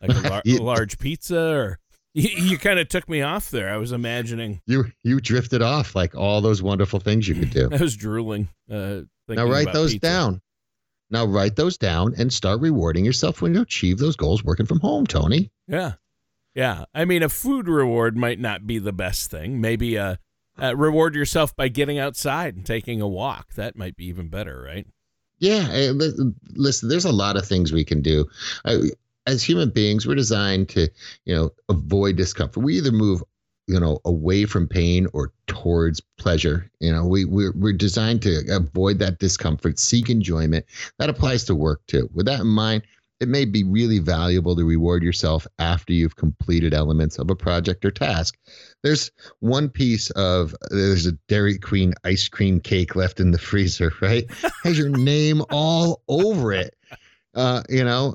like 0.00 0.10
a, 0.10 0.20
lar- 0.28 0.42
a 0.46 0.56
large 0.58 0.98
pizza, 0.98 1.40
or 1.40 1.78
you, 2.14 2.28
you 2.28 2.58
kind 2.58 2.78
of 2.78 2.88
took 2.88 3.08
me 3.08 3.22
off 3.22 3.50
there. 3.50 3.72
I 3.72 3.76
was 3.76 3.92
imagining 3.92 4.60
You 4.66 4.86
you 5.02 5.20
drifted 5.20 5.62
off 5.62 5.94
like 5.94 6.14
all 6.14 6.40
those 6.40 6.62
wonderful 6.62 7.00
things 7.00 7.28
you 7.28 7.34
could 7.34 7.50
do. 7.50 7.68
I 7.72 7.76
was 7.76 7.96
drooling. 7.96 8.48
Uh, 8.70 9.02
now 9.28 9.46
write 9.46 9.72
those 9.72 9.92
pizza. 9.92 10.06
down. 10.06 10.40
Now 11.10 11.24
write 11.24 11.56
those 11.56 11.78
down 11.78 12.14
and 12.18 12.32
start 12.32 12.60
rewarding 12.60 13.04
yourself 13.04 13.40
when 13.40 13.54
you 13.54 13.62
achieve 13.62 13.98
those 13.98 14.16
goals 14.16 14.42
working 14.42 14.66
from 14.66 14.80
home, 14.80 15.06
Tony. 15.06 15.50
Yeah, 15.68 15.92
yeah. 16.54 16.84
I 16.94 17.04
mean, 17.04 17.22
a 17.22 17.28
food 17.28 17.68
reward 17.68 18.16
might 18.16 18.40
not 18.40 18.66
be 18.66 18.78
the 18.78 18.92
best 18.92 19.30
thing. 19.30 19.60
Maybe 19.60 19.96
uh, 19.96 20.16
uh, 20.60 20.76
reward 20.76 21.14
yourself 21.14 21.54
by 21.54 21.68
getting 21.68 21.98
outside 21.98 22.56
and 22.56 22.66
taking 22.66 23.00
a 23.00 23.06
walk. 23.08 23.54
That 23.54 23.76
might 23.76 23.96
be 23.96 24.06
even 24.06 24.28
better, 24.28 24.60
right? 24.60 24.86
Yeah, 25.38 25.68
eh, 25.70 25.92
listen, 26.54 26.88
there's 26.88 27.04
a 27.04 27.12
lot 27.12 27.36
of 27.36 27.46
things 27.46 27.72
we 27.72 27.84
can 27.84 28.00
do. 28.00 28.26
As 29.26 29.42
human 29.42 29.70
beings, 29.70 30.06
we're 30.06 30.14
designed 30.14 30.68
to, 30.70 30.88
you 31.24 31.34
know, 31.34 31.50
avoid 31.68 32.16
discomfort. 32.16 32.62
We 32.62 32.76
either 32.76 32.92
move, 32.92 33.22
you 33.66 33.78
know, 33.78 33.98
away 34.04 34.46
from 34.46 34.68
pain 34.68 35.08
or 35.12 35.32
towards 35.46 36.00
pleasure. 36.16 36.70
You 36.80 36.92
know, 36.92 37.04
we 37.06 37.24
we're, 37.24 37.52
we're 37.56 37.72
designed 37.72 38.22
to 38.22 38.42
avoid 38.48 38.98
that 39.00 39.18
discomfort, 39.18 39.78
seek 39.78 40.08
enjoyment. 40.08 40.64
That 40.98 41.10
applies 41.10 41.44
to 41.44 41.54
work 41.54 41.84
too. 41.86 42.08
With 42.14 42.26
that 42.26 42.40
in 42.40 42.46
mind, 42.46 42.84
it 43.20 43.28
may 43.28 43.44
be 43.44 43.64
really 43.64 43.98
valuable 43.98 44.54
to 44.56 44.64
reward 44.64 45.02
yourself 45.02 45.46
after 45.58 45.92
you've 45.92 46.16
completed 46.16 46.74
elements 46.74 47.18
of 47.18 47.30
a 47.30 47.36
project 47.36 47.84
or 47.84 47.90
task. 47.90 48.36
There's 48.82 49.10
one 49.40 49.68
piece 49.68 50.10
of 50.10 50.54
there's 50.70 51.06
a 51.06 51.12
Dairy 51.28 51.58
Queen 51.58 51.94
ice 52.04 52.28
cream 52.28 52.60
cake 52.60 52.94
left 52.94 53.20
in 53.20 53.30
the 53.30 53.38
freezer, 53.38 53.92
right? 54.00 54.24
Has 54.64 54.78
your 54.78 54.90
name 54.90 55.42
all 55.50 56.02
over 56.08 56.52
it. 56.52 56.74
Uh, 57.34 57.62
you 57.68 57.84
know, 57.84 58.14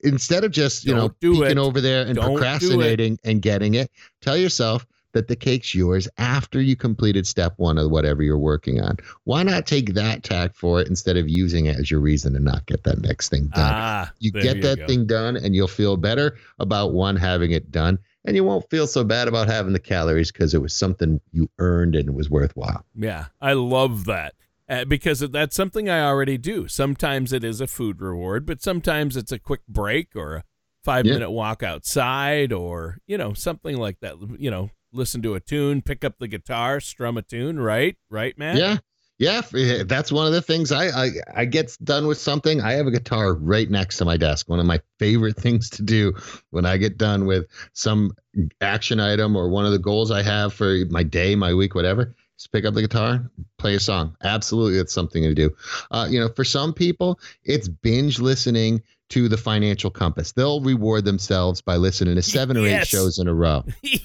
instead 0.00 0.44
of 0.44 0.50
just 0.50 0.84
you 0.84 0.94
know 0.94 1.08
Don't 1.08 1.20
do 1.20 1.32
peeking 1.32 1.52
it. 1.52 1.58
over 1.58 1.80
there 1.80 2.06
and 2.06 2.16
Don't 2.16 2.36
procrastinating 2.36 3.18
and 3.24 3.40
getting 3.40 3.74
it, 3.74 3.90
tell 4.20 4.36
yourself 4.36 4.86
that 5.12 5.28
the 5.28 5.36
cake's 5.36 5.74
yours 5.74 6.08
after 6.18 6.60
you 6.60 6.76
completed 6.76 7.26
step 7.26 7.54
one 7.56 7.78
of 7.78 7.90
whatever 7.90 8.22
you're 8.22 8.38
working 8.38 8.80
on. 8.80 8.96
Why 9.24 9.42
not 9.42 9.66
take 9.66 9.94
that 9.94 10.22
tack 10.22 10.54
for 10.54 10.80
it 10.80 10.88
instead 10.88 11.16
of 11.16 11.28
using 11.28 11.66
it 11.66 11.76
as 11.76 11.90
your 11.90 12.00
reason 12.00 12.34
to 12.34 12.40
not 12.40 12.66
get 12.66 12.84
that 12.84 13.00
next 13.00 13.30
thing 13.30 13.46
done? 13.48 13.74
Ah, 13.74 14.12
you 14.20 14.30
get 14.32 14.56
you 14.56 14.62
that 14.62 14.78
go. 14.78 14.86
thing 14.86 15.06
done 15.06 15.36
and 15.36 15.54
you'll 15.54 15.68
feel 15.68 15.96
better 15.96 16.36
about 16.58 16.92
one 16.92 17.16
having 17.16 17.52
it 17.52 17.70
done 17.70 17.98
and 18.24 18.36
you 18.36 18.44
won't 18.44 18.68
feel 18.68 18.86
so 18.86 19.02
bad 19.04 19.28
about 19.28 19.46
having 19.48 19.72
the 19.72 19.78
calories 19.78 20.30
because 20.30 20.52
it 20.54 20.60
was 20.60 20.74
something 20.74 21.20
you 21.32 21.48
earned 21.58 21.94
and 21.94 22.08
it 22.08 22.14
was 22.14 22.28
worthwhile 22.28 22.84
Yeah, 22.94 23.26
I 23.40 23.54
love 23.54 24.04
that. 24.06 24.34
Uh, 24.68 24.84
because 24.84 25.20
that's 25.20 25.56
something 25.56 25.88
I 25.88 26.02
already 26.02 26.36
do. 26.36 26.68
Sometimes 26.68 27.32
it 27.32 27.42
is 27.42 27.62
a 27.62 27.66
food 27.66 28.02
reward, 28.02 28.44
but 28.44 28.60
sometimes 28.60 29.16
it's 29.16 29.32
a 29.32 29.38
quick 29.38 29.62
break 29.66 30.14
or 30.14 30.36
a 30.36 30.44
five 30.84 31.06
Yeah. 31.06 31.14
minute 31.14 31.30
walk 31.30 31.62
outside 31.62 32.52
or, 32.52 32.98
you 33.06 33.16
know, 33.16 33.32
something 33.32 33.78
like 33.78 34.00
that. 34.00 34.16
You 34.38 34.50
know, 34.50 34.68
listen 34.92 35.22
to 35.22 35.34
a 35.34 35.40
tune, 35.40 35.82
pick 35.82 36.04
up 36.04 36.18
the 36.18 36.28
guitar, 36.28 36.80
strum 36.80 37.16
a 37.16 37.22
tune, 37.22 37.58
right? 37.58 37.96
Right, 38.10 38.36
man? 38.38 38.56
yeah 38.56 38.78
yeah 39.18 39.42
eh, 39.56 39.82
that's 39.86 40.12
one 40.12 40.26
of 40.26 40.32
the 40.32 40.40
things 40.40 40.72
I, 40.72 40.86
I 40.88 41.10
i 41.34 41.44
get 41.44 41.76
done 41.82 42.06
with 42.06 42.18
something 42.18 42.60
i 42.60 42.72
have 42.72 42.86
a 42.86 42.90
guitar 42.90 43.34
right 43.34 43.68
next 43.68 43.98
to 43.98 44.04
my 44.04 44.16
desk 44.16 44.48
one 44.48 44.60
of 44.60 44.66
my 44.66 44.80
favorite 44.98 45.36
things 45.40 45.70
to 45.70 45.82
do 45.82 46.14
when 46.50 46.64
i 46.64 46.76
get 46.76 46.96
done 46.98 47.26
with 47.26 47.46
some 47.72 48.12
action 48.60 49.00
item 49.00 49.36
or 49.36 49.48
one 49.48 49.66
of 49.66 49.72
the 49.72 49.78
goals 49.78 50.10
i 50.10 50.22
have 50.22 50.54
for 50.54 50.78
my 50.90 51.02
day 51.02 51.34
my 51.34 51.52
week 51.52 51.74
whatever 51.74 52.14
just 52.38 52.52
pick 52.52 52.64
up 52.64 52.72
the 52.74 52.80
guitar 52.82 53.30
play 53.58 53.74
a 53.74 53.80
song 53.80 54.16
absolutely 54.22 54.78
it's 54.78 54.92
something 54.92 55.22
to 55.22 55.34
do 55.34 55.50
uh, 55.90 56.06
you 56.08 56.18
know 56.18 56.28
for 56.28 56.44
some 56.44 56.72
people 56.72 57.18
it's 57.44 57.68
binge 57.68 58.20
listening 58.20 58.80
to 59.08 59.28
the 59.28 59.36
financial 59.36 59.90
compass 59.90 60.32
they'll 60.32 60.60
reward 60.60 61.04
themselves 61.04 61.60
by 61.60 61.76
listening 61.76 62.14
to 62.14 62.22
seven 62.22 62.56
or 62.56 62.66
eight 62.66 62.86
shows 62.86 63.18
in 63.18 63.26
a 63.26 63.34
row 63.34 63.64
yeah, 63.82 63.98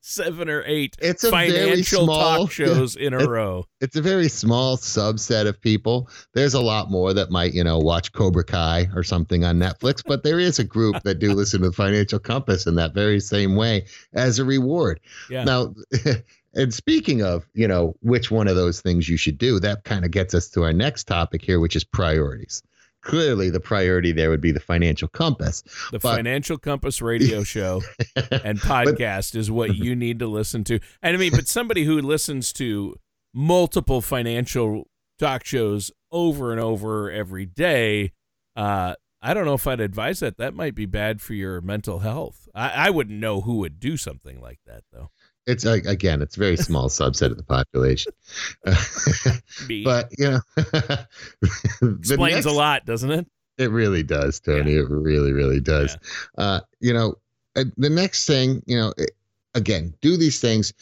seven 0.00 0.48
or 0.50 0.62
eight 0.66 0.96
It's 1.00 1.24
a 1.24 1.30
very 1.30 1.50
financial 1.50 2.04
small- 2.04 2.38
talk 2.38 2.50
shows 2.52 2.96
in 2.96 3.14
a 3.14 3.20
it- 3.20 3.28
row. 3.28 3.64
it's 3.80 3.96
a 3.96 4.02
very 4.02 4.28
small 4.28 4.76
subset 4.76 5.46
of 5.46 5.60
people. 5.60 6.08
There's 6.34 6.54
a 6.54 6.60
lot 6.60 6.90
more 6.90 7.14
that 7.14 7.30
might, 7.30 7.54
you 7.54 7.62
know, 7.64 7.78
watch 7.78 8.12
Cobra 8.12 8.44
Kai 8.44 8.88
or 8.94 9.02
something 9.02 9.44
on 9.44 9.58
Netflix, 9.58 10.02
but 10.04 10.22
there 10.24 10.38
is 10.40 10.58
a 10.58 10.64
group 10.64 11.02
that 11.04 11.18
do 11.20 11.32
listen 11.32 11.60
to 11.62 11.68
the 11.68 11.72
Financial 11.72 12.18
Compass 12.18 12.66
in 12.66 12.74
that 12.74 12.92
very 12.94 13.20
same 13.20 13.56
way 13.56 13.86
as 14.14 14.38
a 14.38 14.44
reward. 14.44 15.00
Yeah. 15.30 15.44
Now, 15.44 15.74
and 16.54 16.72
speaking 16.72 17.22
of, 17.22 17.46
you 17.54 17.66
know, 17.66 17.94
which 18.00 18.30
one 18.30 18.48
of 18.48 18.56
those 18.56 18.80
things 18.80 19.08
you 19.08 19.16
should 19.16 19.38
do, 19.38 19.58
that 19.60 19.84
kind 19.84 20.04
of 20.04 20.10
gets 20.10 20.34
us 20.34 20.48
to 20.50 20.62
our 20.62 20.72
next 20.72 21.04
topic 21.04 21.42
here, 21.42 21.60
which 21.60 21.76
is 21.76 21.84
priorities. 21.84 22.62
Clearly, 23.02 23.50
the 23.50 23.60
priority 23.60 24.12
there 24.12 24.30
would 24.30 24.40
be 24.40 24.52
the 24.52 24.60
financial 24.60 25.08
compass. 25.08 25.62
The 25.90 25.98
but- 25.98 26.16
Financial 26.16 26.56
Compass 26.56 27.02
radio 27.02 27.42
show 27.44 27.82
and 28.16 28.58
podcast 28.58 29.34
is 29.34 29.50
what 29.50 29.76
you 29.76 29.94
need 29.94 30.18
to 30.20 30.26
listen 30.26 30.64
to. 30.64 30.80
And 31.02 31.14
I 31.14 31.20
mean, 31.20 31.32
but 31.32 31.46
somebody 31.46 31.84
who 31.84 32.00
listens 32.00 32.52
to 32.54 32.96
multiple 33.34 34.00
financial 34.00 34.88
talk 35.18 35.44
shows 35.44 35.90
over 36.10 36.50
and 36.50 36.60
over 36.60 37.10
every 37.10 37.44
day, 37.44 38.12
uh, 38.56 38.94
I 39.20 39.34
don't 39.34 39.44
know 39.44 39.54
if 39.54 39.66
I'd 39.66 39.80
advise 39.80 40.20
that. 40.20 40.38
That 40.38 40.54
might 40.54 40.74
be 40.74 40.86
bad 40.86 41.20
for 41.20 41.34
your 41.34 41.60
mental 41.60 42.00
health. 42.00 42.48
I, 42.54 42.86
I 42.86 42.90
wouldn't 42.90 43.18
know 43.18 43.40
who 43.40 43.56
would 43.56 43.80
do 43.80 43.96
something 43.96 44.40
like 44.40 44.60
that, 44.66 44.84
though. 44.92 45.10
It's 45.46 45.66
uh, 45.66 45.78
again, 45.86 46.22
it's 46.22 46.36
a 46.36 46.40
very 46.40 46.56
small 46.56 46.88
subset 46.88 47.30
of 47.30 47.36
the 47.36 47.42
population. 47.42 48.12
But 49.84 50.10
you 50.18 50.30
know, 50.30 50.40
explains 51.98 52.34
next- 52.34 52.46
a 52.46 52.52
lot, 52.52 52.84
doesn't 52.86 53.10
it? 53.10 53.26
It 53.56 53.70
really 53.70 54.02
does, 54.02 54.40
Tony. 54.40 54.74
It 54.74 54.88
really, 54.90 55.32
really 55.32 55.60
does. 55.60 55.96
Uh, 56.36 56.60
you 56.80 56.92
know, 56.92 57.14
uh, 57.56 57.64
the 57.76 57.88
next 57.90 58.26
thing, 58.26 58.62
you 58.66 58.76
know, 58.76 58.92
it- 58.98 59.12
again, 59.54 59.94
do 60.00 60.16
these 60.16 60.40
things. 60.40 60.72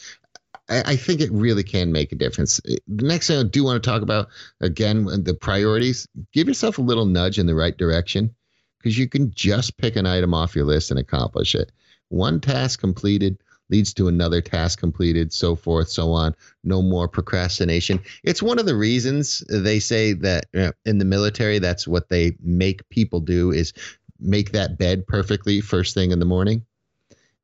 I, 0.69 0.81
I 0.93 0.95
think 0.95 1.21
it 1.21 1.31
really 1.31 1.63
can 1.63 1.91
make 1.91 2.11
a 2.11 2.15
difference. 2.15 2.59
Uh, 2.67 2.75
The 2.87 3.05
next 3.05 3.27
thing 3.27 3.37
I 3.39 3.43
do 3.43 3.63
want 3.63 3.81
to 3.83 3.87
talk 3.87 4.01
about, 4.01 4.29
again, 4.61 5.05
the 5.05 5.35
priorities. 5.39 6.07
Give 6.31 6.47
yourself 6.47 6.77
a 6.79 6.81
little 6.81 7.05
nudge 7.05 7.37
in 7.37 7.45
the 7.45 7.53
right 7.55 7.77
direction 7.77 8.33
because 8.79 8.97
you 8.97 9.07
can 9.07 9.31
just 9.35 9.77
pick 9.77 9.95
an 9.95 10.07
item 10.07 10.33
off 10.33 10.55
your 10.55 10.65
list 10.65 10.89
and 10.89 10.99
accomplish 10.99 11.53
it. 11.53 11.71
One 12.09 12.39
task 12.41 12.79
completed 12.79 13.37
leads 13.73 13.91
to 13.95 14.07
another 14.07 14.39
task 14.39 14.79
completed, 14.79 15.33
so 15.33 15.55
forth, 15.55 15.89
so 15.89 16.11
on. 16.11 16.35
No 16.63 16.79
more 16.83 17.07
procrastination. 17.07 17.99
It's 18.23 18.43
one 18.43 18.59
of 18.59 18.67
the 18.67 18.75
reasons 18.75 19.43
they 19.49 19.79
say 19.79 20.13
that 20.13 20.45
uh, 20.55 20.73
in 20.85 20.99
the 20.99 21.05
military, 21.05 21.57
that's 21.57 21.87
what 21.87 22.09
they 22.09 22.37
make 22.43 22.87
people 22.89 23.19
do 23.19 23.51
is 23.51 23.73
make 24.19 24.51
that 24.51 24.77
bed 24.77 25.07
perfectly 25.07 25.59
first 25.59 25.95
thing 25.95 26.11
in 26.11 26.19
the 26.19 26.25
morning. 26.25 26.63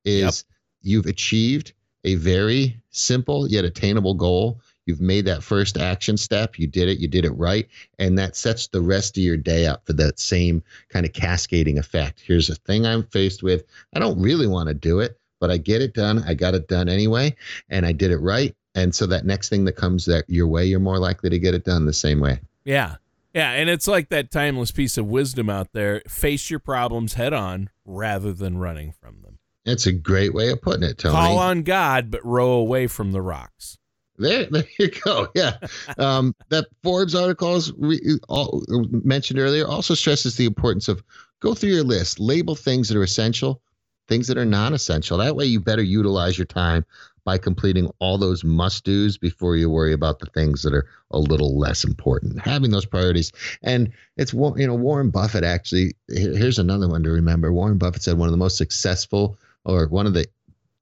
Is 0.06 0.46
you've 0.84 1.08
achieved 1.08 1.74
a 2.04 2.14
very 2.16 2.80
simple 2.92 3.50
yet 3.50 3.66
attainable 3.66 4.14
goal. 4.14 4.62
You've 4.86 5.02
made 5.02 5.26
that 5.26 5.44
first 5.44 5.78
action 5.78 6.16
step. 6.16 6.58
You 6.58 6.68
did 6.68 6.90
it. 6.90 7.00
You 7.00 7.08
did 7.08 7.26
it 7.26 7.32
right. 7.32 7.68
And 8.00 8.18
that 8.18 8.36
sets 8.36 8.68
the 8.68 8.82
rest 8.82 9.18
of 9.18 9.24
your 9.24 9.38
day 9.38 9.66
up 9.66 9.86
for 9.86 9.94
that 9.94 10.20
same 10.20 10.64
kind 10.90 11.06
of 11.06 11.14
cascading 11.14 11.78
effect. 11.78 12.22
Here's 12.26 12.50
a 12.50 12.56
thing 12.56 12.86
I'm 12.86 13.04
faced 13.04 13.44
with. 13.44 13.66
I 13.94 14.00
don't 14.00 14.22
really 14.22 14.48
want 14.48 14.68
to 14.68 14.74
do 14.74 15.00
it, 15.00 15.19
but 15.40 15.52
I 15.52 15.58
get 15.58 15.82
it 15.82 15.94
done. 15.94 16.24
I 16.26 16.34
got 16.34 16.56
it 16.56 16.68
done 16.68 16.90
anyway. 16.90 17.36
And 17.70 17.86
I 17.86 17.92
did 17.92 18.12
it 18.12 18.18
right. 18.18 18.56
And 18.76 18.94
so 18.94 19.06
that 19.08 19.26
next 19.26 19.50
thing 19.50 19.66
that 19.66 19.74
comes 19.74 20.06
that 20.06 20.26
your 20.28 20.48
way, 20.48 20.66
you're 20.66 20.80
more 20.80 21.00
likely 21.00 21.30
to 21.30 21.40
get 21.40 21.54
it 21.54 21.66
done 21.66 21.86
the 21.86 21.94
same 21.94 22.20
way. 22.20 22.40
Yeah. 22.64 22.96
Yeah, 23.34 23.52
and 23.52 23.70
it's 23.70 23.88
like 23.88 24.10
that 24.10 24.32
timeless 24.32 24.72
piece 24.72 24.98
of 24.98 25.06
wisdom 25.06 25.50
out 25.52 25.72
there 25.72 26.02
face 26.08 26.50
your 26.50 26.60
problems 26.60 27.14
head 27.14 27.32
on 27.32 27.70
rather 27.86 28.34
than 28.34 28.58
running 28.58 28.92
from 28.92 29.22
them. 29.22 29.38
It's 29.66 29.86
a 29.86 29.92
great 29.92 30.34
way 30.34 30.50
of 30.50 30.62
putting 30.62 30.84
it, 30.84 30.98
Tony. 30.98 31.16
Call 31.16 31.38
on 31.38 31.62
God, 31.62 32.10
but 32.10 32.26
row 32.26 32.54
away 32.54 32.88
from 32.88 33.12
the 33.12 33.22
rocks. 33.22 33.78
There, 34.18 34.46
there 34.46 34.64
you 34.80 34.90
go. 34.90 35.28
Yeah, 35.36 35.58
um, 36.00 36.36
that 36.50 36.68
Forbes 36.82 37.14
article 37.14 37.62
re, 37.78 38.00
all, 38.28 38.66
mentioned 38.68 39.40
earlier 39.40 39.68
also 39.68 39.94
stresses 39.94 40.36
the 40.36 40.46
importance 40.46 40.88
of 40.88 41.04
go 41.40 41.54
through 41.54 41.70
your 41.70 41.84
list, 41.84 42.20
label 42.20 42.56
things 42.56 42.90
that 42.90 42.98
are 42.98 43.04
essential, 43.04 43.62
things 44.10 44.28
that 44.28 44.38
are 44.38 44.46
non-essential. 44.46 45.18
That 45.18 45.36
way, 45.36 45.46
you 45.46 45.62
better 45.62 45.84
utilize 45.84 46.38
your 46.38 46.46
time 46.46 46.86
by 47.24 47.38
completing 47.38 47.90
all 48.00 48.18
those 48.18 48.44
must-dos 48.44 49.18
before 49.18 49.56
you 49.56 49.70
worry 49.70 49.94
about 49.94 50.20
the 50.20 50.26
things 50.26 50.64
that 50.64 50.74
are 50.74 50.88
a 51.12 51.20
little 51.20 51.58
less 51.58 51.84
important. 51.84 52.42
Having 52.42 52.72
those 52.72 52.86
priorities, 52.86 53.32
and 53.62 53.92
it's 54.18 54.34
you 54.34 54.68
know 54.68 54.76
Warren 54.76 55.12
Buffett 55.12 55.44
actually. 55.44 55.94
Here's 56.10 56.60
another 56.60 56.90
one 56.90 57.04
to 57.04 57.10
remember. 57.12 57.54
Warren 57.54 57.78
Buffett 57.78 58.02
said 58.02 58.18
one 58.18 58.28
of 58.28 58.34
the 58.34 58.38
most 58.38 58.58
successful, 58.58 59.38
or 59.64 59.88
one 59.88 60.08
of 60.08 60.14
the 60.14 60.26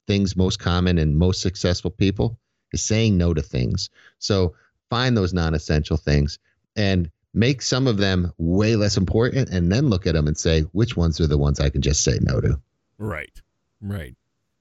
things 0.07 0.37
most 0.37 0.59
common 0.59 0.97
in 0.97 1.17
most 1.17 1.41
successful 1.41 1.91
people 1.91 2.39
is 2.71 2.81
saying 2.81 3.17
no 3.17 3.33
to 3.33 3.41
things. 3.41 3.89
So 4.19 4.55
find 4.89 5.17
those 5.17 5.33
non-essential 5.33 5.97
things 5.97 6.39
and 6.77 7.11
make 7.33 7.61
some 7.61 7.87
of 7.87 7.97
them 7.97 8.31
way 8.37 8.77
less 8.77 8.95
important 8.95 9.49
and 9.49 9.69
then 9.71 9.89
look 9.89 10.07
at 10.07 10.13
them 10.13 10.27
and 10.27 10.37
say 10.37 10.61
which 10.71 10.95
ones 10.95 11.19
are 11.19 11.27
the 11.27 11.37
ones 11.37 11.59
I 11.59 11.69
can 11.69 11.81
just 11.81 12.03
say 12.03 12.19
no 12.21 12.39
to. 12.39 12.59
Right. 12.97 13.41
Right. 13.81 14.15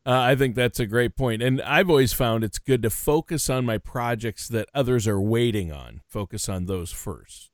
Uh, 0.05 0.21
I 0.21 0.37
think 0.37 0.55
that's 0.55 0.79
a 0.79 0.87
great 0.87 1.17
point. 1.17 1.43
And 1.43 1.61
I've 1.63 1.91
always 1.91 2.13
found 2.13 2.45
it's 2.45 2.61
good 2.61 2.83
to 2.83 2.91
focus 2.91 3.51
on 3.51 3.65
my 3.65 3.79
projects 3.79 4.47
that 4.49 4.69
others 4.73 5.09
are 5.09 5.21
waiting 5.21 5.73
on. 5.73 6.03
Focus 6.07 6.49
on 6.49 6.67
those 6.67 6.93
first. 6.93 7.51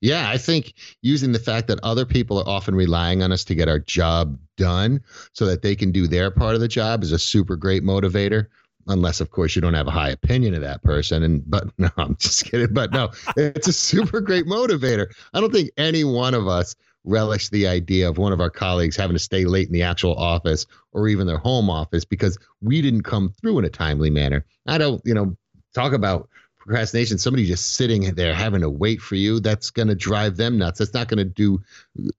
Yeah, 0.00 0.28
I 0.28 0.36
think 0.36 0.74
using 1.00 1.32
the 1.32 1.38
fact 1.38 1.68
that 1.68 1.78
other 1.82 2.04
people 2.04 2.38
are 2.38 2.48
often 2.48 2.74
relying 2.74 3.22
on 3.22 3.32
us 3.32 3.44
to 3.44 3.54
get 3.54 3.68
our 3.68 3.78
job 3.78 4.36
done 4.56 5.00
so 5.32 5.46
that 5.46 5.62
they 5.62 5.76
can 5.76 5.92
do 5.92 6.06
their 6.06 6.30
part 6.30 6.54
of 6.54 6.60
the 6.60 6.68
job 6.68 7.02
is 7.02 7.12
a 7.12 7.18
super 7.18 7.56
great 7.56 7.82
motivator 7.82 8.48
unless 8.88 9.20
of 9.20 9.30
course 9.30 9.54
you 9.54 9.62
don't 9.62 9.74
have 9.74 9.86
a 9.86 9.92
high 9.92 10.10
opinion 10.10 10.54
of 10.54 10.60
that 10.60 10.82
person 10.82 11.22
and 11.22 11.48
but 11.48 11.66
no 11.78 11.88
i'm 11.96 12.16
just 12.16 12.44
kidding 12.44 12.72
but 12.72 12.90
no 12.90 13.10
it's 13.36 13.68
a 13.68 13.72
super 13.72 14.20
great 14.20 14.44
motivator 14.44 15.06
i 15.34 15.40
don't 15.40 15.52
think 15.52 15.70
any 15.76 16.02
one 16.04 16.34
of 16.34 16.48
us 16.48 16.74
relish 17.04 17.48
the 17.48 17.66
idea 17.66 18.08
of 18.08 18.18
one 18.18 18.32
of 18.32 18.40
our 18.40 18.50
colleagues 18.50 18.96
having 18.96 19.16
to 19.16 19.22
stay 19.22 19.44
late 19.44 19.66
in 19.66 19.72
the 19.72 19.82
actual 19.82 20.14
office 20.14 20.66
or 20.92 21.08
even 21.08 21.26
their 21.26 21.38
home 21.38 21.68
office 21.68 22.04
because 22.04 22.38
we 22.60 22.80
didn't 22.80 23.02
come 23.02 23.28
through 23.40 23.58
in 23.58 23.64
a 23.64 23.70
timely 23.70 24.10
manner. 24.10 24.44
I 24.66 24.78
don't 24.78 25.02
you 25.04 25.14
know 25.14 25.36
talk 25.74 25.92
about 25.92 26.28
procrastination 26.58 27.18
somebody 27.18 27.44
just 27.44 27.74
sitting 27.74 28.14
there 28.14 28.32
having 28.32 28.60
to 28.60 28.70
wait 28.70 29.00
for 29.00 29.16
you 29.16 29.40
that's 29.40 29.70
going 29.70 29.88
to 29.88 29.96
drive 29.96 30.36
them 30.36 30.58
nuts. 30.58 30.78
That's 30.78 30.94
not 30.94 31.08
going 31.08 31.18
to 31.18 31.24
do 31.24 31.60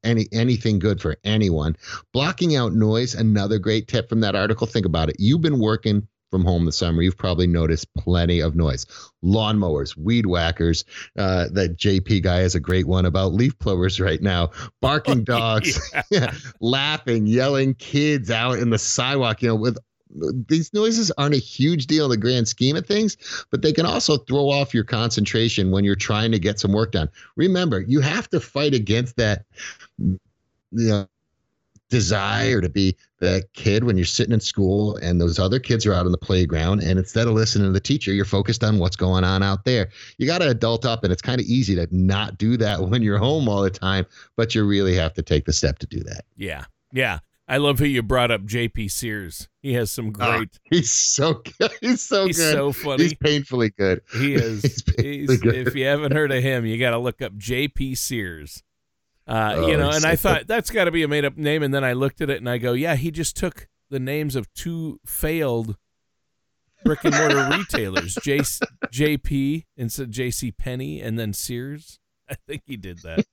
any 0.04 0.28
anything 0.32 0.80
good 0.80 1.02
for 1.02 1.16
anyone. 1.24 1.78
Blocking 2.12 2.56
out 2.56 2.74
noise 2.74 3.16
another 3.16 3.58
great 3.58 3.88
tip 3.88 4.10
from 4.10 4.20
that 4.22 4.36
article 4.36 4.68
think 4.68 4.86
about 4.86 5.10
it. 5.10 5.16
You've 5.18 5.42
been 5.42 5.60
working 5.60 6.08
from 6.34 6.44
home 6.44 6.66
this 6.66 6.78
summer, 6.78 7.04
you've 7.04 7.16
probably 7.16 7.46
noticed 7.46 7.94
plenty 7.94 8.40
of 8.40 8.56
noise. 8.56 8.88
Lawnmowers, 9.24 9.96
weed 9.96 10.26
whackers. 10.26 10.84
Uh, 11.16 11.46
that 11.52 11.78
JP 11.78 12.24
guy 12.24 12.38
has 12.40 12.56
a 12.56 12.60
great 12.60 12.88
one 12.88 13.06
about 13.06 13.34
leaf 13.34 13.56
blowers 13.60 14.00
right 14.00 14.20
now. 14.20 14.50
Barking 14.82 15.24
dogs, 15.24 15.80
yeah. 16.10 16.34
laughing, 16.60 17.28
yelling, 17.28 17.76
kids 17.76 18.32
out 18.32 18.58
in 18.58 18.72
the 18.72 18.80
sidewalk. 18.80 19.44
You 19.44 19.50
know, 19.50 19.56
with 19.56 19.78
these 20.48 20.74
noises 20.74 21.12
aren't 21.20 21.36
a 21.36 21.38
huge 21.38 21.86
deal 21.86 22.06
in 22.06 22.10
the 22.10 22.18
grand 22.18 22.48
scheme 22.48 22.76
of 22.78 22.88
things, 22.88 23.16
but 23.52 23.62
they 23.62 23.72
can 23.72 23.86
also 23.86 24.18
throw 24.18 24.50
off 24.50 24.74
your 24.74 24.86
concentration 24.86 25.70
when 25.70 25.84
you're 25.84 25.96
trying 25.96 26.32
to 26.32 26.40
get 26.40 26.60
some 26.60 26.72
work 26.72 26.94
done. 26.94 27.10
Remember, 27.36 27.82
you 27.82 28.02
have 28.02 28.28
to 28.32 28.40
fight 28.40 28.74
against 28.74 29.18
that. 29.18 29.46
You 30.00 30.18
know, 30.72 31.08
desire 31.94 32.60
to 32.60 32.70
be 32.70 32.98
the 33.20 33.44
kid 33.54 33.84
when 33.84 33.98
you're 33.98 34.04
sitting 34.04 34.34
in 34.34 34.40
school 34.40 34.96
and 34.98 35.22
those 35.22 35.38
other 35.38 35.60
kids 35.60 35.86
are 35.86 35.94
out 35.94 36.08
on 36.08 36.12
the 36.12 36.18
playground 36.18 36.82
and 36.82 36.98
instead 36.98 37.28
of 37.28 37.36
listening 37.36 37.68
to 37.68 37.72
the 37.72 37.80
teacher 37.80 38.12
you're 38.12 38.26
focused 38.26 38.64
on 38.64 38.80
what's 38.80 38.96
going 38.96 39.24
on 39.24 39.44
out 39.44 39.64
there 39.64 39.90
you 40.18 40.26
got 40.26 40.40
to 40.40 40.50
adult 40.50 40.88
up 40.88 41.04
and 41.04 41.14
it's 41.14 41.22
kind 41.22 41.40
of 41.40 41.46
easy 41.46 41.76
to 41.76 41.88
not 41.92 42.36
do 42.40 42.58
that 42.58 42.82
when 42.90 43.04
you're 43.04 43.20
home 43.20 43.48
all 43.48 43.62
the 43.62 43.70
time 43.70 44.08
but 44.36 44.56
you 44.56 44.66
really 44.66 44.96
have 44.96 45.14
to 45.14 45.22
take 45.22 45.46
the 45.46 45.54
step 45.54 45.78
to 45.78 45.86
do 45.86 46.00
that 46.00 46.26
yeah 46.36 46.66
yeah 46.92 47.20
I 47.46 47.58
love 47.58 47.78
who 47.78 47.86
you 47.86 48.02
brought 48.02 48.32
up, 48.32 48.46
J.P. 48.46 48.88
Sears. 48.88 49.50
He 49.62 49.74
has 49.74 49.92
some 49.92 50.14
ah, 50.18 50.38
great. 50.38 50.50
Oh, 50.54 50.60
he's 50.64 50.92
so 50.92 51.44
good. 51.60 51.72
He's 51.82 52.02
so 52.02 52.26
he's 52.26 52.38
good. 52.38 52.54
so 52.54 52.72
funny. 52.72 53.04
He's 53.04 53.14
painfully 53.14 53.70
good. 53.72 54.00
He 54.14 54.34
is. 54.34 54.62
he's 54.98 55.30
he's, 55.30 55.42
good. 55.42 55.68
If 55.68 55.76
you 55.76 55.86
haven't 55.86 56.14
heard 56.14 56.32
of 56.32 56.42
him, 56.42 56.66
you 56.66 56.80
got 56.80 56.92
to 56.92 56.98
look 56.98 57.22
up 57.22 57.38
J.P. 57.38 57.96
Sears. 57.96 58.64
Uh, 59.28 59.54
oh, 59.58 59.68
you 59.68 59.78
know, 59.78 59.90
and 59.90 60.06
I 60.06 60.16
thought 60.16 60.48
that's 60.48 60.70
got 60.70 60.86
to 60.86 60.92
be 60.92 61.04
a 61.04 61.08
made 61.08 61.26
up 61.26 61.38
name. 61.38 61.64
And 61.64 61.74
then 61.74 61.84
I 61.84 61.94
looked 61.94 62.22
at 62.22 62.30
it 62.30 62.38
and 62.38 62.50
I 62.50 62.58
go, 62.58 62.74
yeah, 62.74 62.96
he 62.96 63.12
just 63.12 63.38
took 63.38 63.68
the 63.90 64.00
names 64.00 64.36
of 64.36 64.52
two 64.54 65.00
failed 65.06 65.78
brick 66.84 67.04
and 67.06 67.16
mortar 67.16 67.50
retailers, 67.58 68.16
J- 68.16 68.40
JP 68.40 69.66
instead 69.78 70.12
JC 70.12 70.56
Penney 70.56 71.02
and 71.02 71.18
then 71.18 71.34
Sears. 71.34 72.00
I 72.30 72.36
think 72.48 72.64
he 72.66 72.78
did 72.78 73.00
that. 73.00 73.26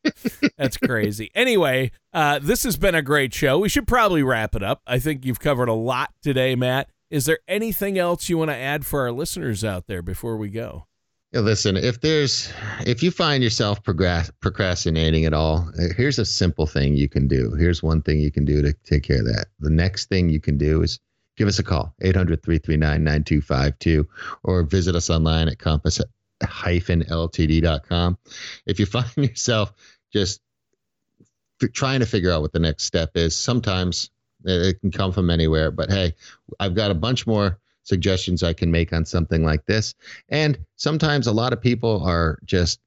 That's 0.59 0.77
crazy. 0.77 1.31
Anyway, 1.35 1.93
uh, 2.13 2.41
this 2.41 2.65
has 2.65 2.77
been 2.77 2.95
a 2.95 3.03
great 3.03 3.33
show. 3.33 3.59
We 3.59 3.69
should 3.69 3.87
probably 3.87 4.23
wrap 4.23 4.55
it 4.55 4.63
up. 4.63 4.83
I 4.87 4.99
think 4.99 5.25
you've 5.25 5.41
covered 5.41 5.69
a 5.69 5.75
lot 5.75 6.13
today, 6.23 6.55
Matt. 6.55 6.91
Is 7.09 7.25
there 7.25 7.39
anything 7.49 7.99
else 7.99 8.29
you 8.29 8.39
want 8.39 8.51
to 8.51 8.57
add 8.57 8.85
for 8.85 9.01
our 9.01 9.13
listeners 9.13 9.65
out 9.65 9.87
there 9.87 10.03
before 10.03 10.37
we 10.37 10.49
go? 10.49 10.87
Listen, 11.33 11.77
if 11.77 12.01
there's 12.01 12.53
if 12.87 13.05
you 13.05 13.13
find 13.13 13.43
yourself 13.43 13.83
procrastinating 13.85 15.27
at 15.27 15.33
all, 15.33 15.71
uh, 15.79 15.95
here's 15.97 16.19
a 16.19 16.25
simple 16.25 16.67
thing 16.67 16.97
you 16.97 17.09
can 17.09 17.29
do. 17.29 17.55
Here's 17.55 17.85
one 17.85 18.03
thing 18.03 18.19
you 18.19 18.33
can 18.33 18.45
do 18.45 18.61
to 18.63 18.73
take 18.85 19.05
care 19.05 19.21
of 19.21 19.27
that. 19.27 19.47
The 19.61 19.71
next 19.71 20.09
thing 20.09 20.29
you 20.29 20.41
can 20.41 20.59
do 20.59 20.83
is 20.83 20.99
give 21.37 21.47
us 21.47 21.61
a 21.61 21.63
call 21.63 21.95
800-339-9252 22.03 24.05
or 24.43 24.65
visit 24.65 24.97
us 24.97 25.09
online 25.09 25.47
at 25.49 25.61
compass 25.61 26.01
hyphen 26.43 27.05
ltd.com. 27.05 28.19
If 28.67 28.81
you 28.81 28.87
find 28.87 29.07
yourself 29.17 29.73
just 30.13 30.41
trying 31.73 32.01
to 32.01 32.07
figure 32.07 32.33
out 32.33 32.43
what 32.43 32.53
the 32.53 32.59
next 32.59 32.83
step 32.85 33.13
is, 33.15 33.37
sometimes 33.37 34.11
it 34.45 34.81
can 34.81 34.91
come 34.91 35.13
from 35.13 35.31
anywhere, 35.31 35.71
but 35.71 35.91
hey, 35.91 36.15
I've 36.59 36.75
got 36.75 36.91
a 36.91 36.95
bunch 36.95 37.27
more 37.27 37.61
suggestions 37.91 38.43
I 38.43 38.55
can 38.55 38.71
make 38.71 38.95
on 38.95 39.05
something 39.05 39.45
like 39.45 39.67
this. 39.67 39.95
And 40.31 40.59
sometimes 40.77 41.27
a 41.27 41.33
lot 41.33 41.53
of 41.53 41.61
people 41.61 42.03
are 42.03 42.39
just 42.45 42.81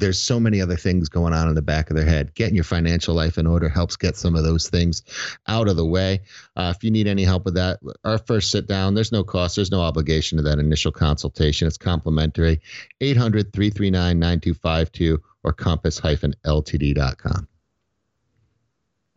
there's 0.00 0.20
so 0.20 0.40
many 0.40 0.60
other 0.60 0.76
things 0.76 1.08
going 1.08 1.34
on 1.34 1.48
in 1.48 1.54
the 1.54 1.62
back 1.62 1.90
of 1.90 1.96
their 1.96 2.06
head. 2.06 2.34
Getting 2.34 2.54
your 2.54 2.64
financial 2.64 3.14
life 3.14 3.38
in 3.38 3.46
order 3.46 3.68
helps 3.68 3.96
get 3.96 4.16
some 4.16 4.34
of 4.34 4.44
those 4.44 4.68
things 4.68 5.02
out 5.46 5.68
of 5.68 5.76
the 5.76 5.86
way. 5.86 6.20
Uh, 6.56 6.72
if 6.74 6.82
you 6.82 6.90
need 6.90 7.06
any 7.06 7.22
help 7.22 7.44
with 7.44 7.54
that, 7.54 7.80
our 8.04 8.18
first 8.18 8.50
sit 8.50 8.66
down, 8.66 8.94
there's 8.94 9.12
no 9.12 9.22
cost, 9.22 9.56
there's 9.56 9.70
no 9.70 9.82
obligation 9.82 10.36
to 10.38 10.42
that 10.42 10.58
initial 10.58 10.90
consultation. 10.90 11.68
It's 11.68 11.76
complimentary. 11.76 12.60
800 13.00 13.52
339 13.52 14.18
9252 14.18 15.22
or 15.44 15.52
compass 15.52 16.00
ltd.com. 16.00 17.49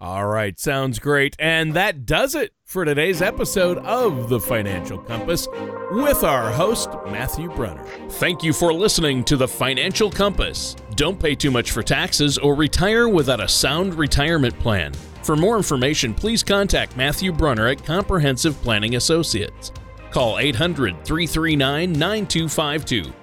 All 0.04 0.28
right, 0.28 0.60
sounds 0.60 1.00
great. 1.00 1.34
And 1.40 1.76
that 1.76 2.06
does 2.06 2.36
it 2.36 2.52
for 2.66 2.84
today's 2.84 3.22
episode 3.22 3.78
of 3.78 4.28
The 4.28 4.38
Financial 4.38 4.98
Compass 4.98 5.48
with 5.92 6.26
our 6.26 6.52
host, 6.52 6.90
Matthew 7.06 7.50
Brunner. 7.50 7.86
Thank 8.10 8.44
you 8.44 8.52
for 8.52 8.74
listening 8.74 9.24
to 9.24 9.38
The 9.38 9.48
Financial 9.48 10.12
Compass. 10.12 10.76
Don't 10.96 11.18
pay 11.18 11.36
too 11.36 11.52
much 11.52 11.72
for 11.72 11.82
taxes 11.82 12.38
or 12.38 12.54
retire 12.54 13.08
without 13.08 13.40
a 13.40 13.48
sound 13.48 13.94
retirement 13.94 14.60
plan. 14.60 14.92
For 15.22 15.38
more 15.38 15.56
information, 15.56 16.14
please 16.14 16.44
contact 16.44 16.98
Matthew 16.98 17.32
Brunner 17.32 17.70
at 17.70 17.86
Comprehensive 17.86 18.62
Planning 18.62 18.98
Associates. 18.98 19.72
Call 20.12 20.38
800 20.38 21.06
339 21.06 21.94
9252 21.94 23.23